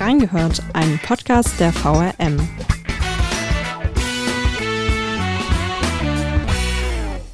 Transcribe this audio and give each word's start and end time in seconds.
Reingehört, 0.00 0.62
ein 0.74 1.00
Podcast 1.04 1.58
der 1.58 1.72
VRM. 1.72 2.48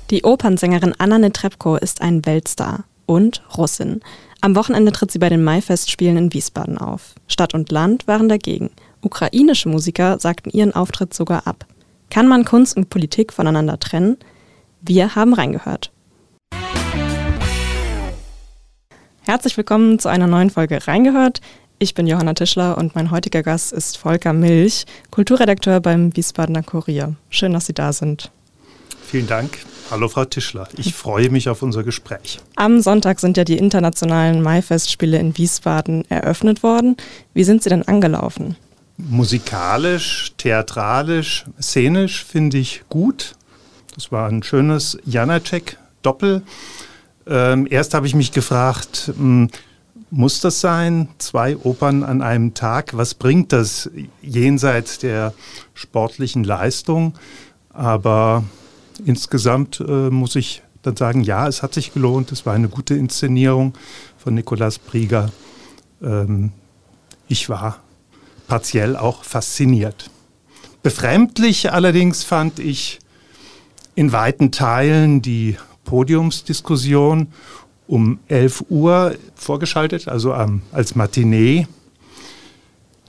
Die 0.08 0.22
Opernsängerin 0.22 0.94
Anna 0.96 1.18
Netrebko 1.18 1.76
ist 1.76 2.00
ein 2.00 2.24
Weltstar 2.24 2.84
und 3.04 3.42
Russin. 3.58 4.00
Am 4.40 4.56
Wochenende 4.56 4.92
tritt 4.92 5.10
sie 5.10 5.18
bei 5.18 5.28
den 5.28 5.44
Maifestspielen 5.44 6.16
in 6.16 6.32
Wiesbaden 6.32 6.78
auf. 6.78 7.14
Stadt 7.28 7.52
und 7.52 7.70
Land 7.70 8.06
waren 8.06 8.30
dagegen. 8.30 8.70
Ukrainische 9.02 9.68
Musiker 9.68 10.18
sagten 10.18 10.48
ihren 10.48 10.74
Auftritt 10.74 11.12
sogar 11.12 11.46
ab. 11.46 11.66
Kann 12.08 12.28
man 12.28 12.46
Kunst 12.46 12.78
und 12.78 12.88
Politik 12.88 13.34
voneinander 13.34 13.78
trennen? 13.78 14.16
Wir 14.80 15.14
haben 15.14 15.34
reingehört. 15.34 15.90
Herzlich 19.26 19.56
willkommen 19.56 19.98
zu 19.98 20.08
einer 20.08 20.26
neuen 20.26 20.50
Folge 20.50 20.86
Reingehört. 20.86 21.40
Ich 21.84 21.92
bin 21.92 22.06
Johanna 22.06 22.32
Tischler 22.32 22.78
und 22.78 22.94
mein 22.94 23.10
heutiger 23.10 23.42
Gast 23.42 23.70
ist 23.70 23.98
Volker 23.98 24.32
Milch, 24.32 24.86
Kulturredakteur 25.10 25.80
beim 25.80 26.16
Wiesbadener 26.16 26.62
Kurier. 26.62 27.14
Schön, 27.28 27.52
dass 27.52 27.66
Sie 27.66 27.74
da 27.74 27.92
sind. 27.92 28.30
Vielen 29.04 29.26
Dank. 29.26 29.58
Hallo 29.90 30.08
Frau 30.08 30.24
Tischler. 30.24 30.66
Ich 30.78 30.94
freue 30.94 31.28
mich 31.28 31.50
auf 31.50 31.60
unser 31.60 31.82
Gespräch. 31.82 32.40
Am 32.56 32.80
Sonntag 32.80 33.20
sind 33.20 33.36
ja 33.36 33.44
die 33.44 33.58
internationalen 33.58 34.40
Maifestspiele 34.40 35.18
in 35.18 35.36
Wiesbaden 35.36 36.10
eröffnet 36.10 36.62
worden. 36.62 36.96
Wie 37.34 37.44
sind 37.44 37.62
Sie 37.62 37.68
denn 37.68 37.86
angelaufen? 37.86 38.56
Musikalisch, 38.96 40.32
theatralisch, 40.38 41.44
szenisch 41.60 42.24
finde 42.24 42.56
ich 42.56 42.84
gut. 42.88 43.34
Das 43.94 44.10
war 44.10 44.30
ein 44.30 44.42
schönes 44.42 44.96
Janacek-Doppel. 45.04 46.44
Ähm, 47.26 47.66
erst 47.68 47.92
habe 47.92 48.06
ich 48.06 48.14
mich 48.14 48.32
gefragt, 48.32 49.08
mh, 49.08 49.14
hm, 49.18 49.50
muss 50.14 50.40
das 50.40 50.60
sein? 50.60 51.08
Zwei 51.18 51.56
Opern 51.56 52.04
an 52.04 52.22
einem 52.22 52.54
Tag? 52.54 52.96
Was 52.96 53.14
bringt 53.14 53.52
das 53.52 53.90
jenseits 54.22 55.00
der 55.00 55.34
sportlichen 55.74 56.44
Leistung? 56.44 57.14
Aber 57.70 58.44
insgesamt 59.04 59.80
äh, 59.80 60.10
muss 60.10 60.36
ich 60.36 60.62
dann 60.82 60.96
sagen, 60.96 61.22
ja, 61.22 61.48
es 61.48 61.64
hat 61.64 61.74
sich 61.74 61.92
gelohnt. 61.92 62.30
Es 62.30 62.46
war 62.46 62.54
eine 62.54 62.68
gute 62.68 62.94
Inszenierung 62.94 63.74
von 64.16 64.34
Nikolaus 64.34 64.78
Brieger. 64.78 65.32
Ähm, 66.00 66.52
ich 67.26 67.48
war 67.48 67.80
partiell 68.46 68.96
auch 68.96 69.24
fasziniert. 69.24 70.10
Befremdlich 70.84 71.72
allerdings 71.72 72.22
fand 72.22 72.60
ich 72.60 73.00
in 73.96 74.12
weiten 74.12 74.52
Teilen 74.52 75.22
die 75.22 75.56
Podiumsdiskussion 75.84 77.32
um 77.86 78.18
11 78.28 78.64
Uhr 78.68 79.16
vorgeschaltet, 79.34 80.08
also 80.08 80.34
ähm, 80.34 80.62
als 80.72 80.94
Matinee. 80.94 81.66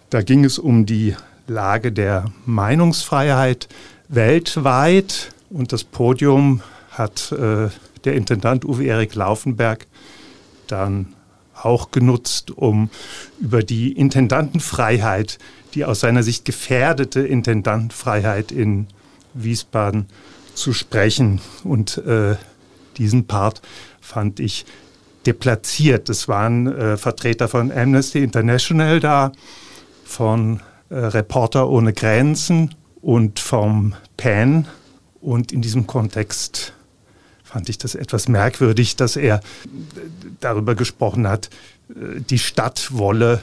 Da 0.10 0.22
ging 0.22 0.44
es 0.46 0.60
um 0.60 0.86
die 0.86 1.16
Lage 1.48 1.92
der 1.92 2.26
Meinungsfreiheit 2.46 3.68
weltweit 4.08 5.32
und 5.50 5.72
das 5.72 5.84
Podium 5.84 6.62
hat 6.92 7.32
äh, 7.32 7.70
der 8.04 8.14
Intendant 8.14 8.66
Uwe 8.66 8.86
Erik 8.86 9.16
Laufenberg 9.16 9.88
dann 10.68 11.14
auch 11.54 11.92
genutzt, 11.92 12.52
um 12.52 12.90
über 13.40 13.64
die 13.64 13.92
Intendantenfreiheit, 13.94 15.40
die 15.74 15.86
aus 15.86 16.02
seiner 16.02 16.24
Sicht 16.24 16.46
gefährdete 16.46 17.22
Intendantenfreiheit 17.22 18.52
in 18.52 18.88
Wiesbaden 19.34 20.08
zu 20.54 20.74
sprechen. 20.74 21.42
Und 21.64 21.98
äh, 22.00 22.36
diesen 22.98 23.28
Part 23.28 23.62
fand 24.02 24.40
ich 24.40 24.66
deplatziert. 25.26 26.10
Es 26.10 26.28
waren 26.28 26.68
äh, 26.68 26.98
Vertreter 26.98 27.48
von 27.48 27.72
Amnesty 27.72 28.24
International 28.24 29.00
da, 29.00 29.32
von 30.04 30.62
äh, 30.90 30.96
Reporter 30.96 31.70
ohne 31.70 31.94
Grenzen 31.94 32.76
und 33.02 33.40
vom 33.40 33.96
PAN. 34.18 34.68
Und 35.22 35.52
in 35.52 35.62
diesem 35.62 35.88
Kontext 35.88 36.74
fand 37.44 37.70
ich 37.70 37.78
das 37.78 37.96
etwas 37.96 38.28
merkwürdig, 38.28 38.96
dass 38.96 39.16
er 39.16 39.40
darüber 40.40 40.76
gesprochen 40.76 41.28
hat, 41.28 41.50
äh, 41.90 42.22
die 42.22 42.40
Stadt 42.40 42.90
wolle 42.92 43.42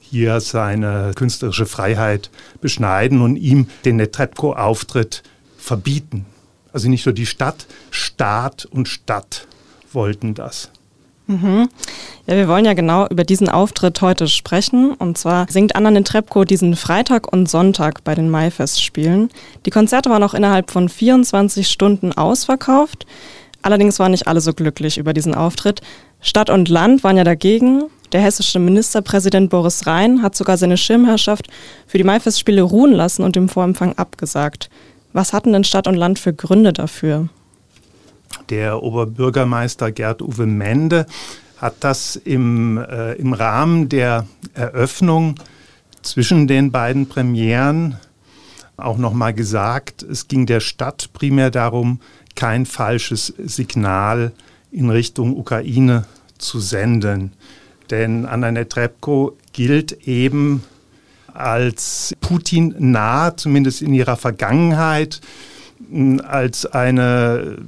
hier 0.00 0.40
seine 0.40 1.12
künstlerische 1.14 1.66
Freiheit 1.66 2.30
beschneiden 2.60 3.20
und 3.20 3.36
ihm 3.36 3.68
den 3.84 3.96
Netrebko-Auftritt 3.96 5.22
verbieten. 5.58 6.24
Also 6.72 6.88
nicht 6.88 7.06
nur 7.06 7.14
die 7.14 7.26
Stadt, 7.26 7.66
Staat 7.90 8.66
und 8.66 8.88
Stadt 8.88 9.46
wollten 9.92 10.34
das. 10.34 10.70
Mhm. 11.28 11.68
Ja, 12.26 12.36
wir 12.36 12.48
wollen 12.48 12.64
ja 12.64 12.72
genau 12.72 13.06
über 13.06 13.22
diesen 13.22 13.48
Auftritt 13.50 14.00
heute 14.00 14.28
sprechen. 14.28 14.92
Und 14.94 15.18
zwar 15.18 15.46
singt 15.50 15.76
Anna 15.76 15.90
Netrebko 15.90 16.44
diesen 16.44 16.74
Freitag 16.74 17.30
und 17.30 17.48
Sonntag 17.48 18.02
bei 18.02 18.14
den 18.14 18.30
Maifestspielen. 18.30 19.30
Die 19.66 19.70
Konzerte 19.70 20.08
waren 20.08 20.22
auch 20.22 20.34
innerhalb 20.34 20.70
von 20.70 20.88
24 20.88 21.68
Stunden 21.68 22.12
ausverkauft. 22.12 23.06
Allerdings 23.60 23.98
waren 23.98 24.12
nicht 24.12 24.26
alle 24.26 24.40
so 24.40 24.54
glücklich 24.54 24.96
über 24.96 25.12
diesen 25.12 25.34
Auftritt. 25.34 25.82
Stadt 26.20 26.48
und 26.48 26.68
Land 26.68 27.04
waren 27.04 27.18
ja 27.18 27.24
dagegen. 27.24 27.84
Der 28.12 28.22
hessische 28.22 28.58
Ministerpräsident 28.58 29.50
Boris 29.50 29.86
Rhein 29.86 30.22
hat 30.22 30.34
sogar 30.34 30.56
seine 30.56 30.78
Schirmherrschaft 30.78 31.48
für 31.86 31.98
die 31.98 32.04
Maifestspiele 32.04 32.62
ruhen 32.62 32.92
lassen 32.92 33.22
und 33.22 33.36
dem 33.36 33.50
Vorempfang 33.50 33.92
abgesagt. 33.98 34.70
Was 35.18 35.32
hatten 35.32 35.52
denn 35.52 35.64
Stadt 35.64 35.88
und 35.88 35.96
Land 35.96 36.20
für 36.20 36.32
Gründe 36.32 36.72
dafür? 36.72 37.28
Der 38.50 38.84
Oberbürgermeister 38.84 39.90
Gerd 39.90 40.22
Uwe 40.22 40.46
Mende 40.46 41.06
hat 41.56 41.74
das 41.80 42.14
im, 42.14 42.78
äh, 42.78 43.14
im 43.14 43.32
Rahmen 43.32 43.88
der 43.88 44.28
Eröffnung 44.54 45.34
zwischen 46.02 46.46
den 46.46 46.70
beiden 46.70 47.08
Premieren 47.08 47.96
auch 48.76 48.96
nochmal 48.96 49.34
gesagt. 49.34 50.04
Es 50.04 50.28
ging 50.28 50.46
der 50.46 50.60
Stadt 50.60 51.12
primär 51.12 51.50
darum, 51.50 51.98
kein 52.36 52.64
falsches 52.64 53.34
Signal 53.38 54.30
in 54.70 54.88
Richtung 54.88 55.36
Ukraine 55.36 56.04
zu 56.38 56.60
senden. 56.60 57.32
Denn 57.90 58.24
Anna 58.24 58.52
Netrebko 58.52 59.36
gilt 59.52 60.06
eben 60.06 60.62
als 61.38 62.14
Putin 62.20 62.74
nah, 62.78 63.36
zumindest 63.36 63.82
in 63.82 63.94
ihrer 63.94 64.16
Vergangenheit, 64.16 65.20
als 66.26 66.66
eine 66.66 67.58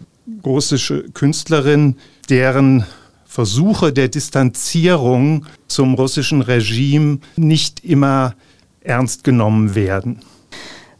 russische 0.44 1.04
Künstlerin, 1.10 1.96
deren 2.28 2.84
Versuche 3.26 3.92
der 3.92 4.08
Distanzierung 4.08 5.46
zum 5.68 5.94
russischen 5.94 6.42
Regime 6.42 7.18
nicht 7.36 7.84
immer 7.84 8.34
ernst 8.80 9.22
genommen 9.22 9.74
werden. 9.74 10.20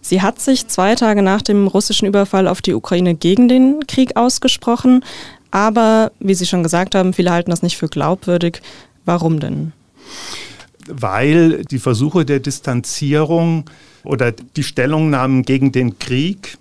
Sie 0.00 0.22
hat 0.22 0.41
sich 0.41 0.69
zwei 0.69 0.94
Tage 0.94 1.22
nach 1.22 1.42
dem 1.42 1.66
russischen 1.66 2.06
Überfall 2.06 2.48
auf 2.48 2.62
die 2.62 2.75
Ukraine 2.75 3.14
gegen 3.14 3.48
den 3.48 3.86
Krieg 3.86 4.16
ausgesprochen. 4.16 5.04
Aber, 5.50 6.12
wie 6.20 6.34
Sie 6.34 6.47
schon 6.47 6.62
gesagt 6.62 6.94
haben, 6.94 7.12
viele 7.12 7.32
halten 7.32 7.50
das 7.50 7.62
nicht 7.62 7.76
für 7.76 7.88
glaubwürdig. 7.88 8.62
Warum 9.04 9.41
denn? 9.41 9.72
Weil 10.92 11.64
die 11.64 11.78
Versuche 11.78 12.24
der 12.24 12.40
Distanzierung 12.40 13.64
oder 14.04 14.32
die 14.32 14.62
Stellungnahmen 14.62 15.42
gegen 15.42 15.72
den 15.72 15.98
Krieg 15.98 16.58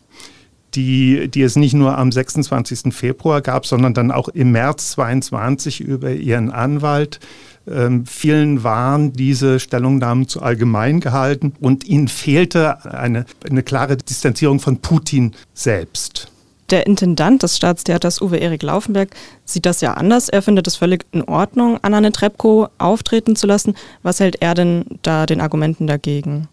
die, 0.76 1.30
die 1.30 1.42
es 1.42 1.56
nicht 1.56 1.74
nur 1.74 1.98
am 1.98 2.12
26. 2.12 2.94
Februar 2.94 3.42
gab, 3.42 3.66
sondern 3.66 3.94
dann 3.94 4.12
auch 4.12 4.30
im 4.30 4.52
März 4.52 4.92
22 4.92 5.82
über 5.82 6.12
ihren 6.12 6.52
Anwalt. 6.52 7.20
Ähm, 7.68 8.06
vielen 8.06 8.64
waren 8.64 9.14
diese 9.14 9.60
Stellungnahmen 9.60 10.28
zu 10.28 10.42
allgemein 10.42 11.00
gehalten 11.00 11.54
und 11.60 11.86
ihnen 11.86 12.08
fehlte 12.08 12.86
eine, 12.86 13.26
eine 13.50 13.64
klare 13.64 13.98
Distanzierung 13.98 14.60
von 14.60 14.78
Putin 14.78 15.34
selbst. 15.54 16.32
Der 16.70 16.86
Intendant 16.86 17.42
des 17.42 17.58
Staatstheaters 17.58 18.22
Uwe 18.22 18.38
Erik 18.38 18.62
Laufenberg 18.62 19.10
sieht 19.44 19.66
das 19.66 19.82
ja 19.82 19.96
anders. 19.96 20.30
Er 20.30 20.44
findet 20.44 20.68
es 20.68 20.76
völlig 20.76 21.06
in 21.12 21.24
Ordnung, 21.24 21.80
Anna 21.82 22.00
Netrebko 22.00 22.68
auftreten 22.78 23.36
zu 23.36 23.48
lassen. 23.48 23.74
Was 24.04 24.20
hält 24.20 24.42
er 24.42 24.54
denn 24.54 24.86
da 25.02 25.26
den 25.26 25.42
Argumenten 25.42 25.88
dagegen? 25.88 26.48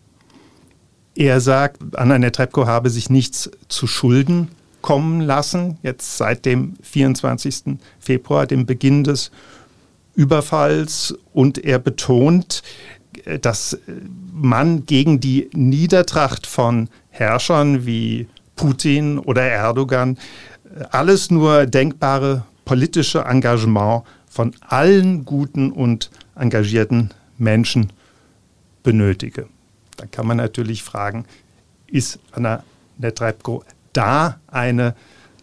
Er 1.15 1.41
sagt, 1.41 1.83
Anna 1.97 2.19
Netrebko 2.19 2.67
habe 2.67 2.89
sich 2.89 3.11
nichts 3.11 3.51
zu 3.69 3.87
Schulden 3.87 4.49
kommen 4.81 5.21
lassen, 5.21 5.79
jetzt 5.83 6.17
seit 6.17 6.45
dem 6.45 6.77
24. 6.83 7.79
Februar, 7.99 8.47
dem 8.47 8.67
Beginn 8.67 9.05
des 9.05 9.31
Überfalls. 10.15 11.15
Und 11.35 11.63
er 11.63 11.79
betont, 11.79 12.63
dass 13.43 13.79
man 14.33 14.87
gegen 14.87 15.21
die 15.21 15.51
Niedertracht 15.53 16.47
von 16.47 16.89
Herrschern 17.11 17.85
wie 17.85 18.29
Putin 18.57 19.19
oder 19.19 19.43
Erdogan 19.43 20.19
alles 20.91 21.31
nur 21.31 21.67
denkbare 21.67 22.45
politische 22.65 23.21
Engagement 23.21 24.03
von 24.29 24.55
allen 24.61 25.25
guten 25.25 25.71
und 25.71 26.11
engagierten 26.35 27.11
Menschen 27.39 27.93
benötige. 28.83 29.47
Da 29.97 30.07
kann 30.07 30.27
man 30.27 30.37
natürlich 30.37 30.83
fragen, 30.83 31.25
ist 31.87 32.19
Anna 32.33 32.63
Netrebko 32.99 33.65
da 33.93 34.41
eine 34.49 34.95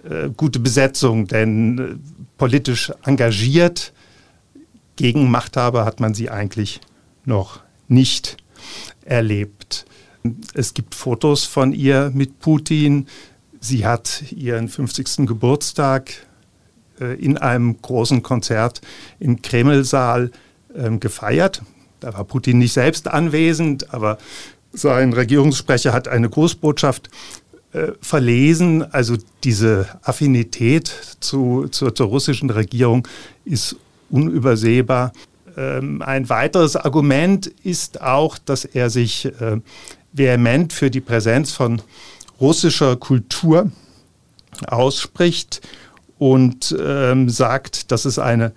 äh, 0.08 0.30
gute 0.30 0.60
Besetzung? 0.60 1.28
Denn 1.28 1.80
äh, 1.80 1.96
politisch 2.38 2.92
engagiert 3.04 3.94
gegen 4.96 5.32
Machthaber 5.32 5.86
hat 5.86 6.00
man 6.00 6.14
sie 6.14 6.30
eigentlich 6.30 6.82
noch 7.26 7.62
nicht 7.88 8.38
erlebt. 9.06 9.86
Es 10.54 10.74
gibt 10.74 10.96
Fotos 10.96 11.46
von 11.46 11.74
ihr 11.74 12.12
mit 12.14 12.40
Putin. 12.40 13.08
Sie 13.60 13.86
hat 13.86 14.24
ihren 14.32 14.70
50. 14.70 15.28
Geburtstag 15.28 16.12
äh, 17.00 17.16
in 17.16 17.38
einem 17.38 17.82
großen 17.82 18.24
Konzert 18.24 18.82
im 19.20 19.42
Kremlsaal 19.42 20.32
ähm, 20.76 21.00
gefeiert. 21.00 21.62
Da 22.00 22.14
war 22.14 22.24
Putin 22.26 22.58
nicht 22.58 22.74
selbst 22.74 23.08
anwesend, 23.08 23.94
aber 23.94 24.18
sein 24.72 25.14
Regierungssprecher 25.14 25.94
hat 25.94 26.08
eine 26.08 26.30
Großbotschaft 26.30 27.10
äh, 27.74 27.94
verlesen. 28.02 28.84
Also 28.94 29.18
diese 29.44 29.88
Affinität 30.02 30.88
zu, 31.20 31.68
zur, 31.70 31.96
zur 31.96 32.08
russischen 32.08 32.50
Regierung 32.50 33.08
ist 33.46 33.76
unübersehbar. 34.10 35.14
Ähm, 35.56 36.02
ein 36.02 36.30
weiteres 36.30 36.76
Argument 36.76 37.48
ist 37.48 38.02
auch, 38.02 38.38
dass 38.38 38.66
er 38.66 38.90
sich 38.90 39.26
äh, 39.26 39.60
vehement 40.14 40.72
für 40.72 40.90
die 40.90 41.02
Präsenz 41.02 41.52
von 41.52 41.82
russischer 42.40 42.96
Kultur 42.96 43.72
ausspricht 44.68 45.62
und 46.18 46.76
ähm, 46.80 47.30
sagt, 47.30 47.92
dass 47.92 48.06
es 48.06 48.20
eine 48.20 48.54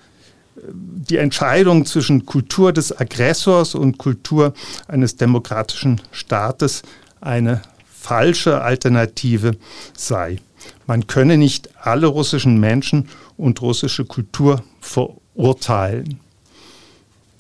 die 0.72 1.18
Entscheidung 1.18 1.84
zwischen 1.84 2.26
Kultur 2.26 2.72
des 2.72 2.98
Aggressors 2.98 3.74
und 3.74 3.98
Kultur 3.98 4.54
eines 4.88 5.16
demokratischen 5.16 6.00
Staates 6.12 6.82
eine 7.20 7.62
falsche 7.86 8.62
Alternative 8.62 9.56
sei. 9.96 10.38
Man 10.86 11.06
könne 11.06 11.36
nicht 11.36 11.70
alle 11.80 12.06
russischen 12.06 12.58
Menschen 12.58 13.08
und 13.36 13.60
russische 13.62 14.04
Kultur 14.04 14.62
verurteilen. 14.80 16.20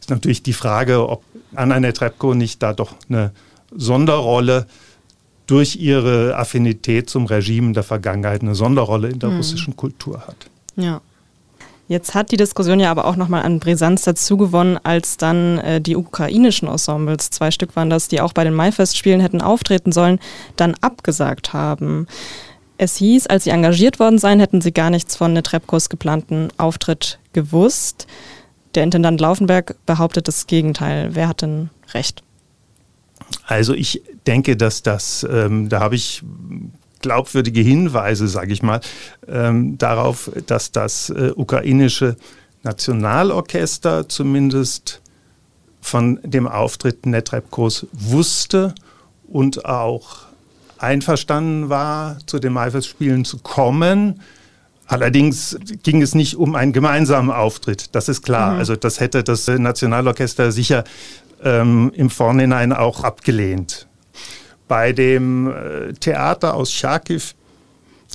Ist 0.00 0.10
natürlich 0.10 0.42
die 0.42 0.52
Frage, 0.52 1.08
ob 1.08 1.24
Anna 1.54 1.80
Netrebko 1.80 2.34
nicht 2.34 2.62
da 2.62 2.72
doch 2.72 2.94
eine 3.08 3.32
Sonderrolle 3.70 4.66
durch 5.46 5.76
ihre 5.76 6.36
Affinität 6.36 7.08
zum 7.08 7.26
Regime 7.26 7.72
der 7.72 7.82
Vergangenheit, 7.82 8.42
eine 8.42 8.54
Sonderrolle 8.54 9.08
in 9.08 9.18
der 9.18 9.30
mhm. 9.30 9.36
russischen 9.36 9.76
Kultur 9.76 10.26
hat. 10.26 10.48
Ja. 10.76 11.00
Jetzt 11.88 12.14
hat 12.16 12.32
die 12.32 12.36
Diskussion 12.36 12.80
ja 12.80 12.90
aber 12.90 13.04
auch 13.04 13.14
nochmal 13.14 13.44
an 13.44 13.60
Brisanz 13.60 14.02
dazu 14.02 14.36
gewonnen, 14.36 14.76
als 14.82 15.18
dann 15.18 15.58
äh, 15.58 15.80
die 15.80 15.94
ukrainischen 15.94 16.66
Ensembles, 16.66 17.30
zwei 17.30 17.52
Stück 17.52 17.76
waren 17.76 17.90
das, 17.90 18.08
die 18.08 18.20
auch 18.20 18.32
bei 18.32 18.42
den 18.42 18.54
Maifestspielen 18.54 19.20
hätten 19.20 19.40
auftreten 19.40 19.92
sollen, 19.92 20.18
dann 20.56 20.74
abgesagt 20.80 21.52
haben. 21.52 22.08
Es 22.76 22.96
hieß, 22.96 23.28
als 23.28 23.44
sie 23.44 23.50
engagiert 23.50 24.00
worden 24.00 24.18
seien, 24.18 24.40
hätten 24.40 24.60
sie 24.60 24.72
gar 24.72 24.90
nichts 24.90 25.14
von 25.14 25.32
Netrebkos 25.32 25.88
geplanten 25.88 26.48
Auftritt 26.58 27.20
gewusst. 27.32 28.08
Der 28.74 28.82
Intendant 28.82 29.20
Laufenberg 29.20 29.76
behauptet 29.86 30.26
das 30.26 30.48
Gegenteil. 30.48 31.10
Wer 31.12 31.28
hat 31.28 31.42
denn 31.42 31.70
recht? 31.94 32.22
Also 33.46 33.74
ich 33.74 34.02
denke, 34.26 34.56
dass 34.56 34.82
das, 34.82 35.26
ähm, 35.28 35.68
da 35.68 35.80
habe 35.80 35.94
ich 35.94 36.22
glaubwürdige 37.00 37.60
Hinweise, 37.60 38.28
sage 38.28 38.52
ich 38.52 38.62
mal, 38.62 38.80
ähm, 39.28 39.78
darauf, 39.78 40.30
dass 40.46 40.72
das 40.72 41.10
äh, 41.10 41.32
ukrainische 41.34 42.16
Nationalorchester 42.62 44.08
zumindest 44.08 45.00
von 45.80 46.18
dem 46.24 46.48
Auftritt 46.48 47.06
Netrebkos 47.06 47.86
wusste 47.92 48.74
und 49.28 49.64
auch 49.64 50.26
einverstanden 50.78 51.68
war, 51.68 52.18
zu 52.26 52.38
den 52.38 52.52
Maifestspielen 52.52 53.24
zu 53.24 53.38
kommen. 53.38 54.20
Allerdings 54.86 55.58
ging 55.82 56.00
es 56.00 56.14
nicht 56.14 56.36
um 56.36 56.54
einen 56.54 56.72
gemeinsamen 56.72 57.30
Auftritt, 57.30 57.94
das 57.94 58.08
ist 58.08 58.22
klar. 58.22 58.52
Mhm. 58.52 58.58
Also 58.58 58.76
das 58.76 59.00
hätte 59.00 59.24
das 59.24 59.48
Nationalorchester 59.48 60.52
sicher 60.52 60.84
ähm, 61.42 61.92
im 61.94 62.10
Vorhinein 62.10 62.72
auch 62.72 63.02
abgelehnt. 63.02 63.88
Bei 64.68 64.92
dem 64.92 65.50
äh, 65.50 65.92
Theater 65.94 66.54
aus 66.54 66.72
Charkiw 66.72 67.22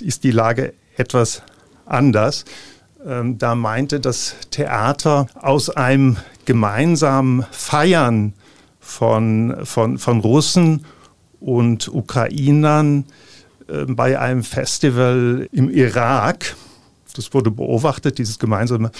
ist 0.02 0.24
die 0.24 0.32
Lage 0.32 0.74
etwas 0.98 1.44
anders. 1.86 2.46
Ähm, 3.06 3.38
da 3.38 3.56
meinte 3.56 4.00
das 4.00 4.36
Theater 4.50 5.28
aus 5.36 5.70
einem 5.70 6.18
gemeinsamen 6.46 7.46
Feiern 7.52 8.34
von, 8.80 9.58
von, 9.64 9.98
von 9.98 10.20
Russen 10.20 10.86
und 11.40 11.88
Ukrainern 11.88 13.06
bei 13.88 14.20
einem 14.20 14.44
Festival 14.44 15.48
im 15.52 15.70
Irak. 15.70 16.56
Das 17.16 17.34
wurde 17.34 17.52
beobachtet, 17.52 18.18
dieses 18.18 18.40
gemeinsame 18.40 18.92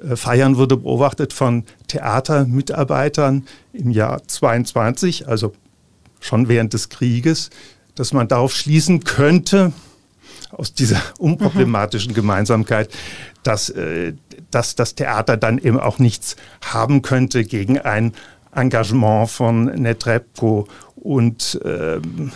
äh, 0.00 0.16
Feiern 0.16 0.56
wurde 0.56 0.76
beobachtet 0.76 1.32
von 1.32 1.64
Theatermitarbeitern 1.88 3.46
im 3.72 3.90
Jahr 3.90 4.26
22, 4.26 5.28
also 5.28 5.52
schon 6.20 6.48
während 6.48 6.72
des 6.72 6.88
Krieges, 6.88 7.50
dass 7.94 8.12
man 8.12 8.28
darauf 8.28 8.54
schließen 8.54 9.04
könnte, 9.04 9.72
aus 10.50 10.74
dieser 10.74 11.00
unproblematischen 11.18 12.12
mhm. 12.12 12.16
Gemeinsamkeit, 12.16 12.90
dass, 13.42 13.70
äh, 13.70 14.14
dass 14.50 14.74
das 14.74 14.94
Theater 14.94 15.36
dann 15.36 15.58
eben 15.58 15.78
auch 15.78 15.98
nichts 15.98 16.36
haben 16.64 17.02
könnte 17.02 17.44
gegen 17.44 17.78
ein 17.78 18.12
Engagement 18.54 19.30
von 19.30 19.64
Netrebko. 19.64 20.68
Und 20.96 21.60
ähm, 21.64 22.32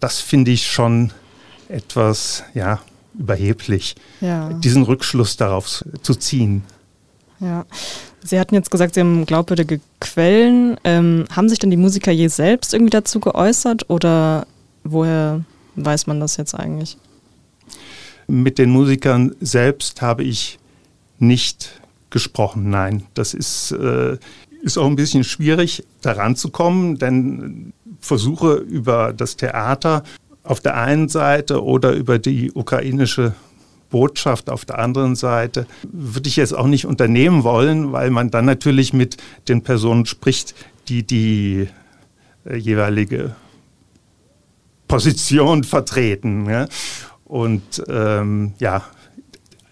das 0.00 0.20
finde 0.20 0.50
ich 0.50 0.66
schon 0.66 1.12
etwas 1.68 2.44
ja, 2.54 2.80
überheblich, 3.18 3.96
ja. 4.20 4.52
diesen 4.52 4.82
Rückschluss 4.82 5.36
darauf 5.36 5.84
zu 6.02 6.14
ziehen. 6.14 6.62
Ja, 7.40 7.66
Sie 8.22 8.40
hatten 8.40 8.54
jetzt 8.54 8.70
gesagt, 8.70 8.94
Sie 8.94 9.00
haben 9.00 9.26
glaubwürdige 9.26 9.80
Quellen. 10.00 10.78
Ähm, 10.84 11.26
haben 11.30 11.48
sich 11.48 11.58
denn 11.58 11.70
die 11.70 11.76
Musiker 11.76 12.10
je 12.10 12.28
selbst 12.28 12.74
irgendwie 12.74 12.90
dazu 12.90 13.20
geäußert 13.20 13.88
oder 13.88 14.46
woher 14.84 15.44
weiß 15.76 16.06
man 16.06 16.20
das 16.20 16.36
jetzt 16.36 16.54
eigentlich? 16.54 16.96
Mit 18.26 18.58
den 18.58 18.70
Musikern 18.70 19.34
selbst 19.40 20.02
habe 20.02 20.24
ich 20.24 20.58
nicht 21.18 21.80
gesprochen, 22.10 22.70
nein. 22.70 23.04
Das 23.14 23.34
ist, 23.34 23.72
äh, 23.72 24.18
ist 24.62 24.78
auch 24.78 24.86
ein 24.86 24.96
bisschen 24.96 25.22
schwierig, 25.22 25.84
daran 26.00 26.34
zu 26.34 26.50
kommen, 26.50 26.98
denn 26.98 27.72
Versuche 28.00 28.54
über 28.54 29.12
das 29.12 29.36
Theater 29.36 30.02
auf 30.42 30.60
der 30.60 30.76
einen 30.76 31.08
Seite 31.08 31.64
oder 31.64 31.92
über 31.92 32.18
die 32.18 32.52
ukrainische 32.52 33.34
Botschaft 33.90 34.50
auf 34.50 34.64
der 34.64 34.78
anderen 34.78 35.16
Seite 35.16 35.66
würde 35.90 36.28
ich 36.28 36.36
jetzt 36.36 36.54
auch 36.54 36.66
nicht 36.66 36.86
unternehmen 36.86 37.44
wollen, 37.44 37.92
weil 37.92 38.10
man 38.10 38.30
dann 38.30 38.44
natürlich 38.44 38.92
mit 38.92 39.16
den 39.48 39.62
Personen 39.62 40.06
spricht, 40.06 40.54
die 40.88 41.06
die 41.06 41.68
äh, 42.44 42.56
jeweilige 42.56 43.34
Position 44.88 45.64
vertreten. 45.64 46.48
Ja? 46.48 46.68
Und 47.24 47.82
ähm, 47.88 48.54
ja, 48.58 48.82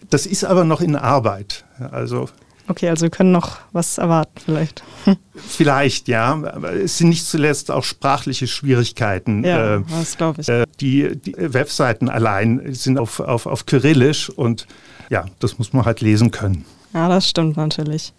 das 0.09 0.25
ist 0.25 0.43
aber 0.43 0.65
noch 0.65 0.81
in 0.81 0.95
Arbeit. 0.95 1.65
Also 1.91 2.29
Okay, 2.67 2.89
also 2.89 3.03
wir 3.03 3.09
können 3.11 3.31
noch 3.31 3.59
was 3.73 3.97
erwarten 3.97 4.41
vielleicht. 4.43 4.83
Vielleicht, 5.35 6.07
ja. 6.07 6.31
Aber 6.31 6.73
es 6.73 6.97
sind 6.97 7.09
nicht 7.09 7.25
zuletzt 7.25 7.69
auch 7.69 7.83
sprachliche 7.83 8.47
Schwierigkeiten. 8.47 9.43
Ja, 9.43 9.75
äh, 9.75 9.81
das 9.89 10.17
glaube 10.17 10.41
ich. 10.41 10.49
Äh, 10.49 10.65
die, 10.79 11.15
die, 11.15 11.35
Webseiten 11.37 12.09
allein 12.09 12.73
sind 12.73 12.97
auf, 12.97 13.19
auf, 13.19 13.45
auf 13.45 13.65
Kyrillisch 13.65 14.29
und 14.29 14.65
ja, 15.09 15.25
das 15.39 15.59
muss 15.59 15.73
man 15.73 15.85
halt 15.85 16.01
lesen 16.01 16.31
können. 16.31 16.65
Ja, 16.93 17.07
das 17.09 17.29
stimmt 17.29 17.57
natürlich. 17.57 18.13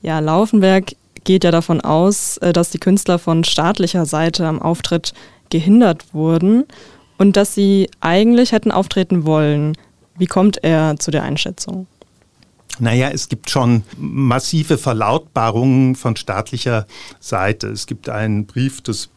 Ja, 0.00 0.20
Laufenberg 0.20 0.94
geht 1.24 1.44
ja 1.44 1.50
davon 1.50 1.80
aus, 1.80 2.38
äh, 2.38 2.52
dass 2.52 2.70
die 2.70 2.78
Künstler 2.78 3.18
von 3.18 3.44
staatlicher 3.44 4.06
Seite 4.06 4.46
am 4.46 4.62
Auftritt 4.62 5.12
gehindert 5.50 6.14
wurden 6.14 6.64
und 7.18 7.36
dass 7.36 7.54
sie 7.54 7.90
eigentlich 8.00 8.52
hätten 8.52 8.72
auftreten 8.72 9.26
wollen. 9.26 9.76
Wie 10.16 10.26
kommt 10.26 10.62
er 10.64 10.96
zu 10.98 11.10
der 11.10 11.24
Einschätzung? 11.24 11.86
Naja, 12.78 13.08
es 13.10 13.28
gibt 13.28 13.48
schon 13.50 13.84
massive 13.96 14.76
Verlautbarungen 14.76 15.94
von 15.94 16.16
staatlicher 16.16 16.86
Seite. 17.20 17.68
Es 17.68 17.86
gibt 17.86 18.08
einen 18.08 18.46
Brief 18.46 18.82
des 18.82 19.08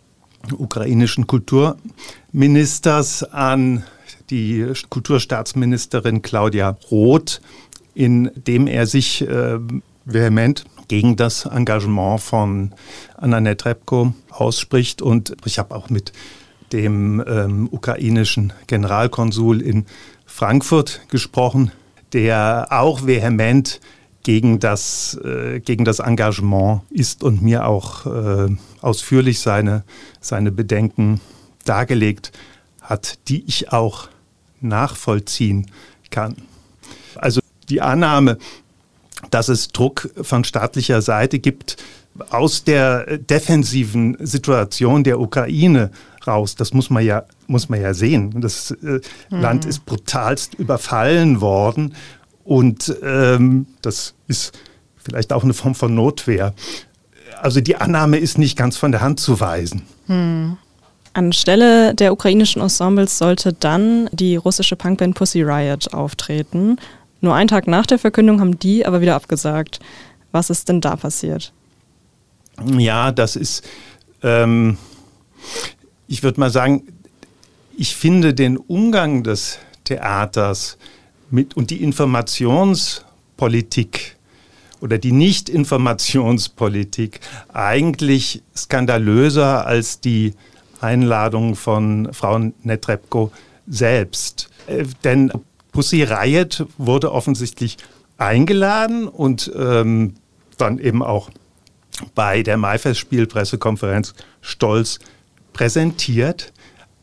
ukrainischen 0.57 1.27
Kulturministers 1.27 3.23
an 3.23 3.83
die 4.29 4.65
Kulturstaatsministerin 4.89 6.21
Claudia 6.21 6.77
Roth, 6.89 7.41
in 7.93 8.31
dem 8.35 8.67
er 8.67 8.87
sich 8.87 9.21
äh, 9.27 9.59
vehement 10.05 10.63
gegen 10.87 11.15
das 11.15 11.45
Engagement 11.45 12.21
von 12.21 12.73
Anna 13.17 13.41
Netrebko 13.41 14.13
ausspricht. 14.29 15.01
Und 15.01 15.35
ich 15.45 15.59
habe 15.59 15.75
auch 15.75 15.89
mit 15.89 16.13
dem 16.71 17.23
ähm, 17.27 17.67
ukrainischen 17.71 18.53
Generalkonsul 18.67 19.61
in 19.61 19.85
Frankfurt 20.25 21.01
gesprochen, 21.09 21.71
der 22.13 22.67
auch 22.71 23.05
vehement 23.05 23.79
gegen 24.23 24.59
das, 24.59 25.19
äh, 25.23 25.59
gegen 25.59 25.85
das 25.85 25.99
Engagement 25.99 26.81
ist 26.89 27.23
und 27.23 27.41
mir 27.41 27.65
auch 27.65 28.05
äh, 28.05 28.55
ausführlich 28.81 29.39
seine, 29.39 29.83
seine 30.19 30.51
Bedenken 30.51 31.21
dargelegt 31.65 32.31
hat, 32.81 33.19
die 33.27 33.43
ich 33.47 33.71
auch 33.71 34.09
nachvollziehen 34.61 35.71
kann. 36.09 36.35
Also 37.15 37.41
die 37.69 37.81
Annahme, 37.81 38.37
dass 39.31 39.49
es 39.49 39.69
Druck 39.69 40.09
von 40.21 40.43
staatlicher 40.43 41.01
Seite 41.01 41.39
gibt, 41.39 41.77
aus 42.29 42.63
der 42.63 43.17
defensiven 43.17 44.17
Situation 44.19 45.03
der 45.03 45.19
Ukraine 45.19 45.91
raus. 46.27 46.55
Das 46.55 46.73
muss 46.73 46.89
man 46.89 47.03
ja, 47.05 47.23
muss 47.47 47.69
man 47.69 47.81
ja 47.81 47.93
sehen. 47.93 48.41
Das 48.41 48.71
äh, 48.71 48.99
mhm. 49.29 49.41
Land 49.41 49.65
ist 49.65 49.85
brutalst 49.85 50.55
überfallen 50.55 51.41
worden 51.41 51.95
und 52.43 52.93
ähm, 53.03 53.67
das 53.81 54.15
ist 54.27 54.57
vielleicht 54.97 55.31
auch 55.33 55.43
eine 55.43 55.53
Form 55.53 55.75
von 55.75 55.93
Notwehr. 55.95 56.53
Also 57.41 57.61
die 57.61 57.75
Annahme 57.75 58.17
ist 58.17 58.38
nicht 58.38 58.57
ganz 58.57 58.75
von 58.75 58.91
der 58.91 59.01
Hand 59.01 59.19
zu 59.19 59.39
weisen. 59.39 59.83
Mhm. 60.07 60.57
Anstelle 61.13 61.95
der 61.95 62.13
ukrainischen 62.13 62.61
Ensembles 62.61 63.17
sollte 63.17 63.53
dann 63.53 64.09
die 64.11 64.35
russische 64.35 64.75
Punkband 64.75 65.15
Pussy 65.15 65.41
Riot 65.41 65.93
auftreten. 65.93 66.77
Nur 67.21 67.35
einen 67.35 67.47
Tag 67.47 67.67
nach 67.67 67.85
der 67.85 67.99
Verkündung 67.99 68.39
haben 68.39 68.57
die 68.59 68.85
aber 68.85 69.01
wieder 69.01 69.15
abgesagt. 69.15 69.79
Was 70.31 70.49
ist 70.49 70.69
denn 70.69 70.81
da 70.81 70.95
passiert? 70.95 71.53
Ja, 72.77 73.11
das 73.11 73.35
ist, 73.35 73.67
ähm, 74.21 74.77
ich 76.07 76.23
würde 76.23 76.39
mal 76.39 76.49
sagen, 76.49 76.83
ich 77.77 77.95
finde 77.95 78.33
den 78.33 78.57
Umgang 78.57 79.23
des 79.23 79.59
Theaters 79.85 80.77
mit 81.29 81.55
und 81.55 81.69
die 81.69 81.81
Informationspolitik 81.81 84.17
oder 84.81 84.97
die 84.97 85.11
Nicht-Informationspolitik 85.11 87.19
eigentlich 87.53 88.41
skandalöser 88.55 89.65
als 89.65 89.99
die 89.99 90.33
Einladung 90.81 91.55
von 91.55 92.09
Frau 92.13 92.39
Netrebko 92.63 93.31
selbst. 93.67 94.49
Äh, 94.67 94.85
denn 95.03 95.31
Pussy 95.71 96.03
Riot 96.03 96.65
wurde 96.77 97.11
offensichtlich 97.11 97.77
eingeladen 98.17 99.07
und 99.07 99.51
ähm, 99.55 100.15
dann 100.57 100.79
eben 100.79 101.03
auch 101.03 101.29
bei 102.15 102.43
der 102.43 102.57
Maifestspiel-Pressekonferenz 102.57 104.13
stolz 104.41 104.99
präsentiert. 105.53 106.53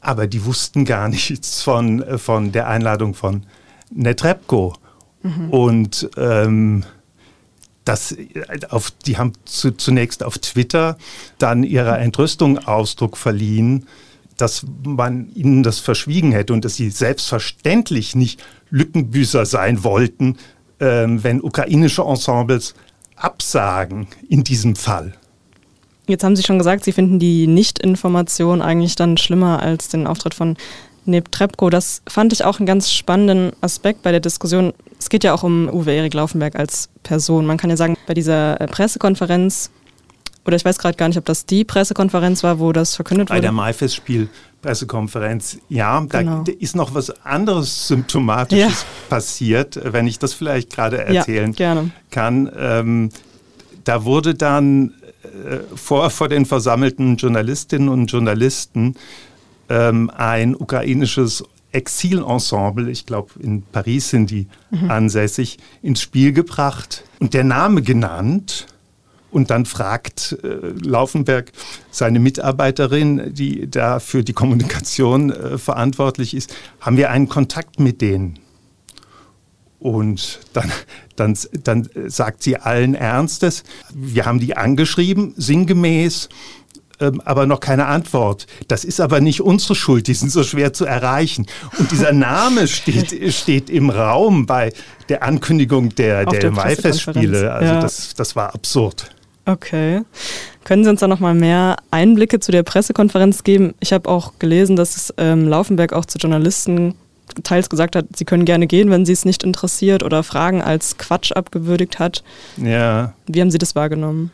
Aber 0.00 0.26
die 0.26 0.44
wussten 0.44 0.84
gar 0.84 1.08
nichts 1.10 1.62
von, 1.62 2.02
äh, 2.02 2.18
von 2.18 2.52
der 2.52 2.68
Einladung 2.68 3.14
von 3.14 3.44
Netrebko. 3.90 4.74
Mhm. 5.22 5.50
Und 5.50 6.10
ähm, 6.16 6.84
das, 7.84 8.12
äh, 8.12 8.34
auf, 8.68 8.90
die 8.90 9.16
haben 9.16 9.32
zu, 9.44 9.72
zunächst 9.72 10.22
auf 10.22 10.38
Twitter 10.38 10.98
dann 11.38 11.62
ihrer 11.62 11.98
Entrüstung 11.98 12.58
Ausdruck 12.58 13.16
verliehen, 13.16 13.86
dass 14.36 14.64
man 14.84 15.30
ihnen 15.34 15.62
das 15.62 15.78
verschwiegen 15.78 16.32
hätte 16.32 16.52
und 16.52 16.64
dass 16.64 16.74
sie 16.74 16.90
selbstverständlich 16.90 18.14
nicht 18.14 18.42
Lückenbüßer 18.70 19.46
sein 19.46 19.84
wollten, 19.84 20.36
ähm, 20.80 21.22
wenn 21.24 21.42
ukrainische 21.42 22.02
Ensembles 22.02 22.74
absagen 23.16 24.08
in 24.28 24.44
diesem 24.44 24.76
Fall. 24.76 25.14
Jetzt 26.06 26.22
haben 26.22 26.36
Sie 26.36 26.44
schon 26.44 26.58
gesagt, 26.58 26.84
Sie 26.84 26.92
finden 26.92 27.18
die 27.18 27.46
Nichtinformation 27.46 28.62
eigentlich 28.62 28.94
dann 28.94 29.16
schlimmer 29.16 29.60
als 29.60 29.88
den 29.88 30.06
Auftritt 30.06 30.34
von 30.34 30.56
Neb 31.04 31.32
Trepko. 31.32 31.70
Das 31.70 32.02
fand 32.08 32.32
ich 32.32 32.44
auch 32.44 32.58
einen 32.58 32.66
ganz 32.66 32.92
spannenden 32.92 33.52
Aspekt 33.60 34.02
bei 34.02 34.12
der 34.12 34.20
Diskussion. 34.20 34.72
Es 34.98 35.08
geht 35.08 35.24
ja 35.24 35.34
auch 35.34 35.42
um 35.42 35.68
Uwe 35.68 35.92
Erik 35.92 36.14
Laufenberg 36.14 36.56
als 36.56 36.88
Person. 37.02 37.46
Man 37.46 37.56
kann 37.56 37.70
ja 37.70 37.76
sagen, 37.76 37.96
bei 38.06 38.14
dieser 38.14 38.60
äh, 38.60 38.66
Pressekonferenz, 38.66 39.70
oder 40.46 40.56
ich 40.56 40.64
weiß 40.64 40.78
gerade 40.78 40.96
gar 40.96 41.08
nicht, 41.08 41.18
ob 41.18 41.24
das 41.24 41.46
die 41.46 41.64
Pressekonferenz 41.64 42.42
war, 42.42 42.58
wo 42.58 42.72
das 42.72 42.96
verkündet 42.96 43.30
wurde. 43.30 43.38
Bei 43.38 43.40
der 43.40 43.52
Maifestspiel-Pressekonferenz, 43.52 45.58
ja, 45.68 46.00
genau. 46.00 46.42
da 46.44 46.52
ist 46.52 46.76
noch 46.76 46.94
was 46.94 47.10
anderes 47.24 47.88
Symptomatisches 47.88 48.82
ja. 48.82 48.86
passiert, 49.08 49.80
wenn 49.82 50.06
ich 50.06 50.18
das 50.18 50.34
vielleicht 50.34 50.70
gerade 50.70 51.04
erzählen 51.04 51.54
ja, 51.58 51.84
kann. 52.10 52.50
Ähm, 52.56 53.10
da 53.84 54.04
wurde 54.04 54.34
dann 54.34 54.94
äh, 55.22 55.58
vor, 55.74 56.10
vor 56.10 56.28
den 56.28 56.46
versammelten 56.46 57.16
Journalistinnen 57.16 57.88
und 57.88 58.10
Journalisten 58.10 58.96
ähm, 59.68 60.10
ein 60.10 60.54
ukrainisches 60.54 61.44
Exilensemble, 61.72 62.88
ich 62.88 63.04
glaube 63.04 63.32
in 63.38 63.62
Paris 63.62 64.10
sind 64.10 64.30
die 64.30 64.46
mhm. 64.70 64.90
ansässig, 64.90 65.58
ins 65.82 66.00
Spiel 66.00 66.32
gebracht 66.32 67.04
und 67.20 67.34
der 67.34 67.44
Name 67.44 67.82
genannt. 67.82 68.66
Und 69.30 69.50
dann 69.50 69.66
fragt 69.66 70.38
äh, 70.42 70.72
Laufenberg 70.82 71.52
seine 71.90 72.20
Mitarbeiterin, 72.20 73.34
die 73.34 73.70
da 73.70 73.98
für 74.00 74.24
die 74.24 74.32
Kommunikation 74.32 75.30
äh, 75.30 75.58
verantwortlich 75.58 76.34
ist, 76.34 76.54
haben 76.80 76.96
wir 76.96 77.10
einen 77.10 77.28
Kontakt 77.28 77.80
mit 77.80 78.00
denen? 78.00 78.38
Und 79.78 80.40
dann, 80.52 80.72
dann, 81.16 81.36
dann 81.64 81.88
sagt 82.06 82.42
sie 82.42 82.56
allen 82.56 82.94
Ernstes, 82.94 83.62
wir 83.92 84.24
haben 84.24 84.40
die 84.40 84.56
angeschrieben, 84.56 85.34
sinngemäß, 85.36 86.28
ähm, 87.00 87.20
aber 87.24 87.46
noch 87.46 87.60
keine 87.60 87.86
Antwort. 87.86 88.46
Das 88.68 88.84
ist 88.84 89.00
aber 89.00 89.20
nicht 89.20 89.40
unsere 89.40 89.74
Schuld, 89.74 90.06
die 90.06 90.14
sind 90.14 90.30
so 90.30 90.42
schwer 90.42 90.72
zu 90.72 90.84
erreichen. 90.84 91.46
Und 91.78 91.90
dieser 91.90 92.12
Name 92.12 92.66
steht, 92.68 93.34
steht 93.34 93.70
im 93.70 93.90
Raum 93.90 94.46
bei 94.46 94.72
der 95.08 95.22
Ankündigung 95.22 95.94
der, 95.94 96.26
der, 96.26 96.40
der 96.40 96.50
Maifestspiele. 96.50 97.52
Also 97.52 97.74
ja. 97.74 97.80
das, 97.80 98.14
das 98.14 98.36
war 98.36 98.54
absurd. 98.54 99.10
Okay. 99.44 100.02
Können 100.64 100.82
Sie 100.82 100.90
uns 100.90 101.00
da 101.00 101.06
noch 101.06 101.20
mal 101.20 101.34
mehr 101.34 101.76
Einblicke 101.92 102.40
zu 102.40 102.50
der 102.50 102.64
Pressekonferenz 102.64 103.44
geben? 103.44 103.74
Ich 103.78 103.92
habe 103.92 104.08
auch 104.08 104.32
gelesen, 104.40 104.74
dass 104.74 105.14
ähm, 105.16 105.46
Laufenberg 105.46 105.92
auch 105.92 106.04
zu 106.04 106.18
Journalisten 106.18 106.94
teils 107.44 107.68
gesagt 107.68 107.96
hat, 107.96 108.06
sie 108.16 108.24
können 108.24 108.44
gerne 108.44 108.66
gehen, 108.66 108.90
wenn 108.90 109.04
sie 109.04 109.12
es 109.12 109.24
nicht 109.24 109.42
interessiert 109.42 110.02
oder 110.02 110.22
Fragen 110.22 110.62
als 110.62 110.96
Quatsch 110.98 111.32
abgewürdigt 111.32 111.98
hat. 111.98 112.22
Ja. 112.56 113.14
Wie 113.26 113.40
haben 113.40 113.50
Sie 113.50 113.58
das 113.58 113.74
wahrgenommen? 113.74 114.30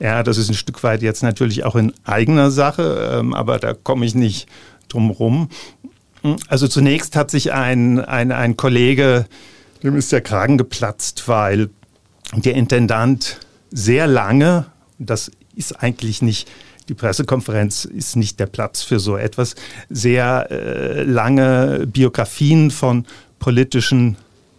Ja, 0.00 0.22
das 0.22 0.38
ist 0.38 0.48
ein 0.48 0.54
Stück 0.54 0.82
weit 0.82 1.02
jetzt 1.02 1.22
natürlich 1.22 1.64
auch 1.64 1.74
in 1.74 1.92
eigener 2.04 2.50
Sache, 2.50 3.18
ähm, 3.18 3.34
aber 3.34 3.58
da 3.58 3.74
komme 3.74 4.06
ich 4.06 4.14
nicht 4.14 4.48
drum 4.88 5.10
rum. 5.10 5.48
Also 6.48 6.68
zunächst 6.68 7.16
hat 7.16 7.30
sich 7.30 7.52
ein, 7.52 8.00
ein, 8.00 8.32
ein 8.32 8.56
Kollege, 8.56 9.26
dem 9.82 9.96
ist 9.96 10.10
der 10.12 10.20
Kragen 10.20 10.58
geplatzt, 10.58 11.28
weil 11.28 11.70
der 12.34 12.54
Intendant 12.54 13.40
sehr 13.70 14.06
lange, 14.06 14.66
das 14.98 15.30
ist 15.54 15.82
eigentlich 15.82 16.22
nicht, 16.22 16.48
die 16.88 16.94
Pressekonferenz 16.94 17.84
ist 17.84 18.16
nicht 18.16 18.40
der 18.40 18.46
Platz 18.46 18.82
für 18.82 18.98
so 18.98 19.16
etwas, 19.16 19.54
sehr 19.90 20.48
äh, 20.50 21.02
lange 21.02 21.86
Biografien 21.86 22.70
von 22.70 23.06
politischen 23.38 24.16